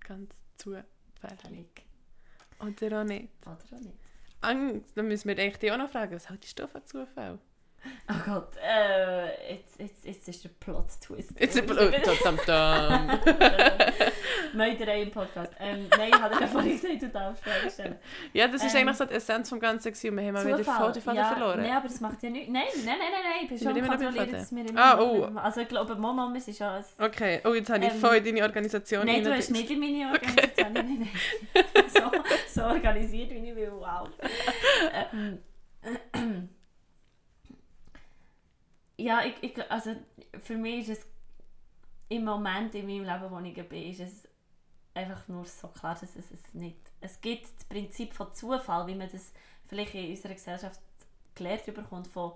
[0.00, 0.84] Ganz zufällig.
[1.22, 3.30] Oder auch nicht.
[3.46, 3.98] Oder auch nicht.
[4.40, 7.38] Angst, dann müssen wir dich auch noch fragen, was haltest du von Zufall?
[8.08, 11.30] Oh Gott, äh, jetzt, jetzt, jetzt ist der Plot-Twist.
[11.38, 11.66] Jetzt dam,
[12.24, 13.20] dam, dam.
[14.52, 15.52] Meuterei im Podcast.
[15.58, 17.96] Ähm, nein, ich habe dir vorhin gesagt, du darfst Fragen stellen.
[18.32, 20.16] Ja, das ist Ähm, eigentlich so die Essenz vom Ganzen gewesen.
[20.16, 21.62] Wir haben mal wieder voll die Faden ja, verloren.
[21.62, 22.50] Nein, aber das macht ja nichts.
[22.52, 23.42] Nein, nein, nein, nein, nein.
[23.42, 25.24] Ich bin schon immer kontrolliert, dass wir immer Ah, oh.
[25.36, 26.66] Also ich glaube, Mama, schon...
[26.66, 26.84] Ein...
[26.98, 29.80] Okay, oh, jetzt habe ich Ähm, voll in deine Organisation Nein, du hast nicht in
[29.80, 30.72] meine Organisation.
[30.72, 31.08] Nein, nein,
[31.54, 31.64] nein.
[31.88, 32.10] So,
[32.48, 33.72] so organisiert, wie ich will.
[33.72, 34.08] Wow.
[35.12, 36.39] ähm,
[39.00, 39.96] ja, ich, ich, also
[40.42, 41.06] für mich ist es
[42.08, 44.28] im Moment in meinem Leben, wo ich bin, ist es
[44.94, 46.78] einfach nur so klar, dass es es nicht...
[47.00, 49.32] Es gibt das Prinzip von Zufall, wie man das
[49.66, 50.80] vielleicht in unserer Gesellschaft
[51.34, 52.32] gelehrt bekommt, von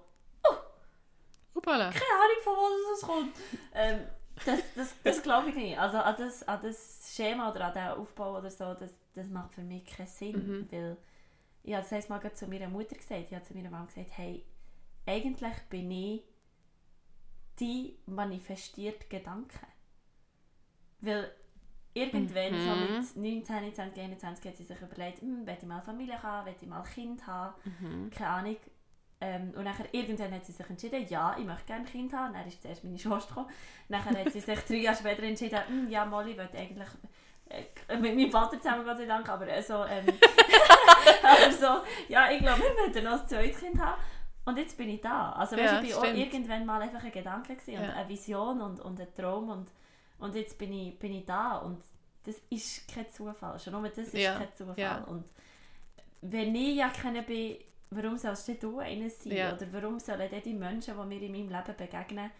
[1.54, 1.90] Hoppala.
[1.90, 3.36] keine Ahnung, von wo das kommt.
[3.74, 4.06] Ähm,
[4.44, 5.78] das das, das glaube ich nicht.
[5.78, 9.54] Also an das, an das Schema oder an den Aufbau oder so, das, das macht
[9.54, 10.32] für mich keinen Sinn.
[10.32, 10.68] Mhm.
[10.70, 10.96] Weil,
[11.62, 14.10] ich habe das erste Mal zu meiner Mutter gesagt, ich habe zu meiner Mama gesagt,
[14.16, 14.44] hey,
[15.06, 16.22] eigentlich bin ich
[17.60, 19.66] die manifestiert Gedanken.
[21.00, 21.30] Weil
[21.92, 23.22] irgendwann, so Mhm.
[23.22, 26.54] mit 19, 20, 21, hat sie sich überlegt, hm, will ich mal Familie haben, will
[26.60, 28.10] ich mal Kind haben, Mhm.
[28.10, 28.56] keine Ahnung.
[29.20, 32.34] Ähm, und nachher, irgendwann hat sie sich entschieden, ja, ich möchte gerne ein Kind haben.
[32.34, 33.48] Dann ist zuerst meine Schwester gekommen.
[33.88, 36.88] Nachher hat sie sich drei Jahre später entschieden, hm, ja, Molly, ich möchte eigentlich
[37.48, 40.06] äh, mit meinem Vater zusammen, Gott sei Dank, aber äh, so, ähm,
[41.22, 44.00] aber so, ja, ich glaube, wir möchten noch ein zweites Kind haben.
[44.46, 45.32] Und jetzt bin ich da.
[45.32, 46.18] Also, weißt, Ja, ich stimmt.
[46.18, 47.92] irgendwann mal einfach ein Gedanke gewesen und Ja.
[47.94, 49.68] eine Vision und, und ein Traum und,
[50.18, 51.82] und jetzt bin ich, bin ich da und
[52.24, 53.58] das ist kein Zufall.
[53.58, 55.04] Schon nur das ist Ja, kein Zufall.
[55.08, 55.24] Und
[56.22, 57.56] wenn ich ja keiner bin,
[57.90, 59.32] warum sollst du einer sein?
[59.54, 62.30] Oder warum sollen die Menschen, die mir in meinem Leben begegnen,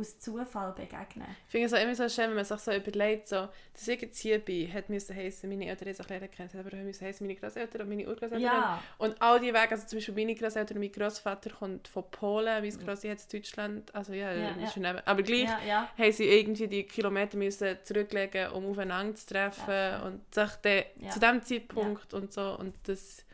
[0.00, 1.26] aus Zufall begegnen?
[1.46, 4.00] Ich finde es auch immer so schön, wenn man sich so überlegt, so, dass ich
[4.00, 7.06] jetzt hier bin, hat müssen heissen, meine Eltern haben sich lernen kennen, aber auch müssen
[7.06, 8.40] heissen, meine Großeltern und meine Urgroßeltern.
[8.40, 12.04] Ja, Und all die Wege, also zum Beispiel meine Großeltern und mein Großvater kommt von
[12.10, 14.66] Polen, mein Grossi hat aus Deutschland, also ja, Ja, ja.
[14.70, 15.88] schon neben- aber gleich ja, ja.
[15.96, 20.02] haben sie irgendwie die Kilometer müssen zurücklegen, um aufeinander zu treffen Treffen.
[20.06, 21.10] und sich dann Ja.
[21.10, 23.24] zu dem Zeitpunkt und so und das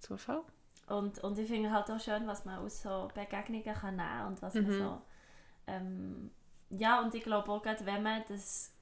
[0.00, 0.42] Zufall.
[0.86, 4.42] Und, und ich finde halt auch schön, was man aus so Begegnungen kann nehmen und
[4.42, 4.78] was man Mhm.
[4.78, 5.02] so
[5.66, 6.30] ähm,
[6.70, 8.72] ja, und ich glaube auch, gerade wenn man das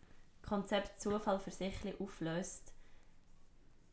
[0.47, 2.73] Konzept Zufall für sich auflöst,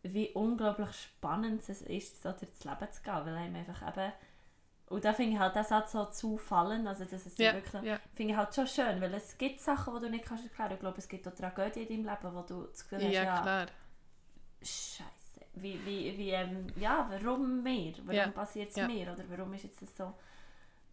[0.04, 4.12] wie unglaublich spannend es ist, so durchs Leben zu gehen, weil einem einfach eben
[4.88, 8.00] und da finde ich halt das Satz so zufallen, also das ist Ja, wirklich, ja.
[8.14, 10.72] finde ich halt schon schön, weil es gibt Sachen, die du nicht kannst erklären.
[10.74, 13.24] Ich glaube, es gibt auch Tragödien in deinem Leben, wo du das Gefühl hast, Ja,
[13.24, 13.68] ja, klar.
[14.62, 17.94] Scheiße, wie, wie, wie, ähm, ja, warum mir?
[18.06, 19.12] Warum Ja, passiert es mir?
[19.12, 20.14] Oder warum ist jetzt das so?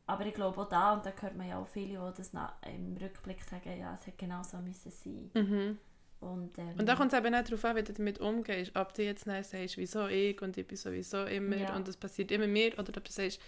[0.08, 2.32] Aber ich glaube auch da, und da hört man ja auch viele, die das
[2.74, 5.30] im Rückblick sagen, ja, es hätte genau so müssen sein.
[5.34, 5.78] Mhm.
[6.20, 8.74] Und, ähm, Und da kommt es eben auch darauf an, wie du damit umgehst.
[8.76, 11.74] Ob du jetzt dann sagst, wieso ich und ich bin sowieso immer Ja.
[11.76, 12.72] und es passiert immer mir.
[12.78, 13.40] Oder ob du sagst,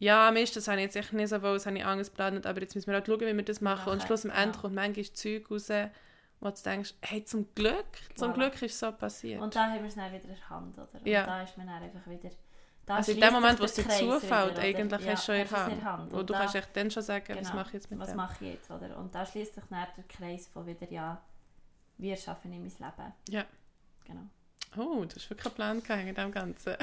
[0.00, 2.46] ja, Mist, das habe ich jetzt echt nicht so wohl, das habe ich anders geplant,
[2.46, 3.90] aber jetzt müssen wir halt schauen, wie wir das machen.
[3.90, 5.68] und Machen, schluss am Ende kommt manchmal Zeug raus,
[6.40, 8.34] wo du denkst, hey, zum Glück, zum Voilà.
[8.34, 9.40] Glück ist so passiert.
[9.40, 10.88] und da haben wir es dann wieder in der Hand, oder?
[11.04, 11.20] Ja.
[11.22, 12.30] Und da ist man dann einfach wieder...
[12.88, 15.50] Da also in dem Moment, wo es dir zufällt, eigentlich ja, hast du schon in
[15.50, 15.84] Hand.
[15.84, 16.12] Hand.
[16.14, 17.54] Und du da- kannst echt dann schon sagen, was Genau.
[17.56, 18.16] mache ich jetzt mit was dem.
[18.16, 18.96] mache ich jetzt, oder?
[18.96, 21.20] Und da schließt sich dann der Kreis von wieder, ja,
[21.98, 23.12] wir schaffen in mein Leben.
[23.28, 23.44] Ja.
[24.06, 24.22] Genau.
[24.78, 26.76] Oh, du hast wirklich einen Plan gehabt in dem Ganzen.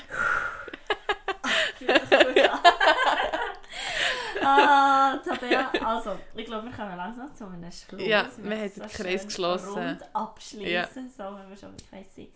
[4.43, 8.01] ah, Tabea, also, ich glaube, wir kommen langsam zu einem Schluss.
[8.01, 9.73] Ja, Wir wir haben den so Kreis schön geschlossen.
[9.73, 12.29] Rund abschließen, so wenn wir schon im Kreis sind.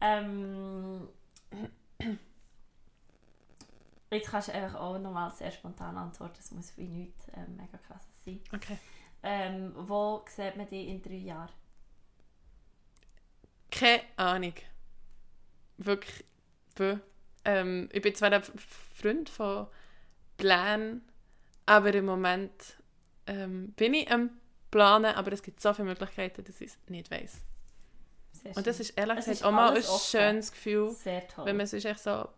[0.00, 1.08] Ähm,
[4.10, 7.78] jetzt kannst du einfach auch nochmal sehr spontan antworten, es muss wie nichts ähm, mega
[7.78, 8.40] krass sein.
[8.54, 8.78] Okay.
[9.22, 11.50] Ähm, wo sieht man dich in drei Jahren?
[13.70, 14.54] Keine Ahnung.
[15.76, 16.24] Wirklich.
[17.44, 19.66] Ähm, ich bin zwar ein Freund von
[20.36, 21.02] Plänen,
[21.66, 22.76] aber im Moment
[23.26, 24.30] ähm, bin ich am
[24.70, 27.40] Planen, aber es gibt so viele Möglichkeiten, dass ich es nicht weiß.
[28.54, 29.98] Und das ist ehrlich Es gesagt auch mal ein offen.
[30.18, 31.46] schönes Gefühl, sehr toll.
[31.46, 32.28] wenn man sonst echt so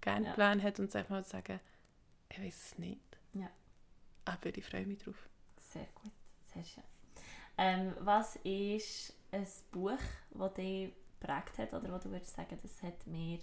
[0.00, 0.32] gerne Ja.
[0.34, 1.60] Pläne hat und sagt mal sagen,
[2.28, 3.00] ich weiß es nicht.
[3.34, 3.50] Ja.
[4.24, 5.28] Aber ich freue mich drauf.
[5.58, 6.12] Sehr gut,
[6.54, 6.84] sehr schön.
[7.58, 9.98] Ähm, was ist ein Buch,
[10.30, 13.38] das dich geprägt hat oder wo du würdest sagen, das hat mir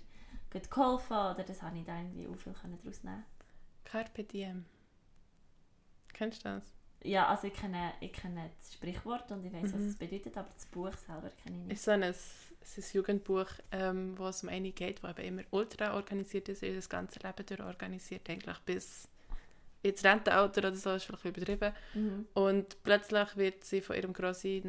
[0.51, 3.23] gut geholfen oder das habe ich da irgendwie auch viel daraus nehmen
[3.83, 4.65] Carpe diem.
[6.13, 6.63] Kennst du das?
[7.03, 9.87] Ja, also ich kenne, ich kenne das Sprichwort und ich weiß, was Mhm.
[9.89, 11.73] es bedeutet, aber das Buch selber kenne ich nicht.
[11.73, 12.13] ist so ein,
[12.69, 16.49] es ist ein Jugendbuch, ähm, wo es um eine geht, wo eben immer ultra organisiert
[16.49, 19.07] ist, ihr das ganze Leben durch organisiert, eigentlich bis
[19.83, 21.73] ins Rentenalter oder so, ist vielleicht übertrieben.
[21.93, 22.27] Mhm.
[22.33, 24.61] Und plötzlich wird sie von ihrem Grossi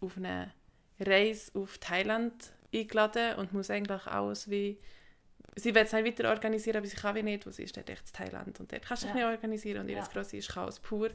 [0.00, 0.52] auf eine
[1.00, 4.78] Reise auf Thailand eingeladen und muss eigentlich alles wie...
[5.56, 7.88] Sie will es nicht weiter organisieren, aber sie kann wie nicht, wo sie ist dort
[7.88, 8.60] echt in Thailand.
[8.60, 9.14] Und dort kannst du Ja.
[9.14, 10.06] nicht organisieren und ihr Ja.
[10.06, 11.10] Grossi ist Chaos pur.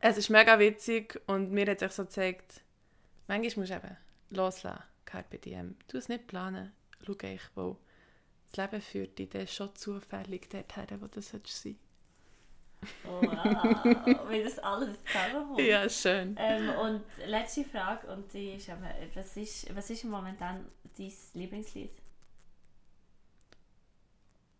[0.00, 2.60] Es ist mega witzig und mir hat es echt so gezeigt,
[3.26, 3.96] manchmal musst du eben
[4.30, 5.74] loslassen, Carpe Diem.
[5.88, 6.70] Du es nicht planen,
[7.04, 7.78] schau ich, wo
[8.50, 11.78] das Leben führt dich dann schon zufällig dorthin, wo du sollst sein.
[13.04, 13.22] Wow,
[14.28, 15.60] wie das alles zusammenkommt.
[15.60, 16.36] Ja, schön.
[16.38, 18.84] Ähm, und letzte Frage, und die ist, eben,
[19.14, 21.90] was ist, was ist momentan dein Lieblingslied?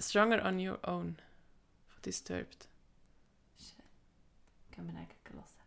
[0.00, 1.16] Stronger on Your Own
[1.88, 2.68] von Disturbed.
[3.58, 3.84] Schön.
[4.74, 5.17] Können wir eigentlich.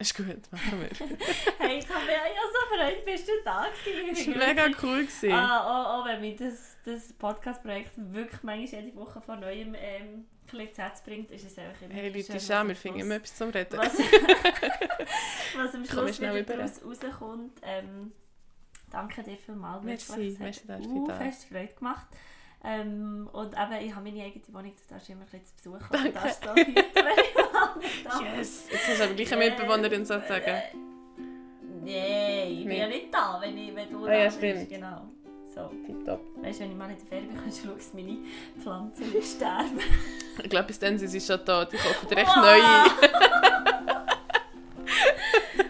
[0.01, 0.89] Ist gut, machen wir.
[1.59, 4.33] Hey, jetzt haben wir ja so freut, bist du da gewesen.
[4.33, 5.01] Das war mega cool.
[5.03, 5.31] Gewesen.
[5.31, 10.25] Ah, auch, auch wenn mich das, das Podcast-Projekt wirklich manchmal jede Woche von neuem ähm,
[10.51, 13.77] Herzen bringt, ist es einfach immer Hey Leute, schön, wir finden immer etwas zum Reden.
[13.77, 13.93] was,
[15.55, 17.59] was am Schluss wieder daraus rauskommt.
[17.61, 18.11] Ähm,
[18.89, 19.83] danke dir vielmals.
[19.83, 22.07] Merci, merci, dass du uh, da fest Freude gemacht.
[22.63, 25.89] Ähm, und eben, ich habe meine eigene Wohnung, du darfst immer ein bisschen zu Besuch
[25.89, 26.11] kommen.
[26.11, 26.11] Danke.
[26.11, 27.40] Du darfst so
[28.35, 28.67] Yes!
[28.71, 30.61] Jetzt hast du aber gleich eine Mitbewohnerin sozusagen.
[31.83, 34.37] Nein, ich bin ja nicht da, wenn, ich, wenn du Ah da ja, bist.
[34.37, 34.69] stimmt.
[34.69, 35.01] Genau.
[35.53, 35.69] So.
[35.85, 36.21] Tipptopp.
[36.43, 38.17] Weißt du, wenn ich mal in der Ferien bin, kannst du meine
[38.61, 39.79] Pflanzen sterben.
[40.43, 41.69] Ich glaube, bis dann sind sie schon tot.
[41.73, 42.37] Ich hoffe, recht Wow.
[42.37, 42.61] neue.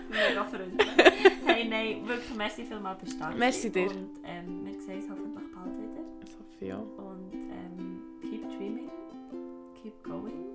[0.09, 0.87] Mega freundlich.
[1.45, 3.87] Hey, nein, wirklich, merci vielmals, du da Merci dir.
[3.89, 6.01] Und ähm, wir sehen uns hoffentlich bald wieder.
[6.25, 6.75] Ich hoffe, ja.
[6.77, 8.89] Und ähm, keep dreaming,
[9.81, 10.50] keep going.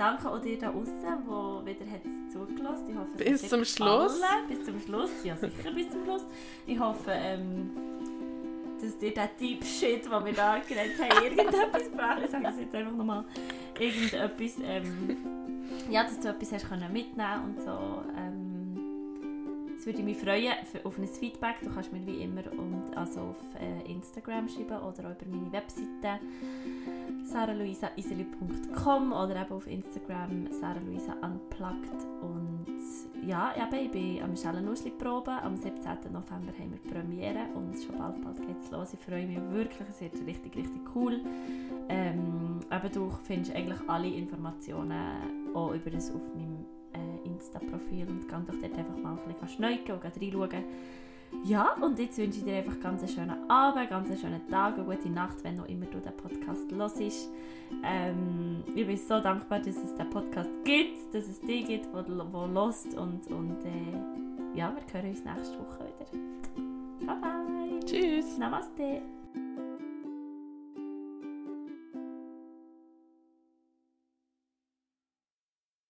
[0.00, 2.00] Danke auch dir da draußen, der wieder hat
[2.32, 2.86] zugelassen.
[2.88, 4.14] Ich hoffe, Bis zum Schluss.
[4.14, 4.48] gefallen.
[4.48, 6.22] Bis zum Schluss, ja sicher bis zum Schluss.
[6.66, 7.70] Ich hoffe, ähm,
[8.80, 12.60] dass dir der Deep Shit, den wir da geredet haben, irgendetwas gebracht Ich sage es
[12.60, 13.24] jetzt einfach nochmal.
[13.78, 15.18] Irgendetwas, ähm,
[15.90, 18.02] ja, dass du etwas hast können mitnehmen und so.
[18.16, 18.29] Ähm,
[19.80, 20.52] es würde mich freuen
[20.84, 21.56] auf ein Feedback.
[21.62, 25.50] Du kannst mir wie immer und, also auf äh, Instagram schreiben oder auch über meine
[25.50, 26.20] Webseite
[27.24, 32.66] saraluisaiseli.com oder eben auf Instagram saraluisa unplugged und
[33.26, 36.12] ja, eben, ich bin am Schellenussli proben am 17.
[36.12, 38.92] November haben wir Premiere und schon bald, bald geht's los.
[38.92, 41.20] Ich freue mich wirklich, es wird richtig, richtig cool.
[41.88, 46.66] Ähm, eben, du findest eigentlich alle Informationen auch über das auf meinem
[47.40, 50.64] Insta-Profil und geh doch dort einfach mal ein bisschen schneiden und reinschauen.
[51.44, 54.74] Ja, und jetzt wünsche ich dir einfach ganz einen schönen Abend, ganz einen schönen Tag,
[54.74, 57.30] eine gute Nacht, wenn noch immer du den Podcast hörst.
[57.84, 62.46] Ähm, ich bin so dankbar, dass es den Podcast gibt, dass es dich gibt, der
[62.48, 67.06] lost und, und äh, ja, wir hören uns nächste Woche wieder.
[67.06, 67.80] Bye bye.
[67.86, 68.36] Tschüss.
[68.36, 69.02] Namaste.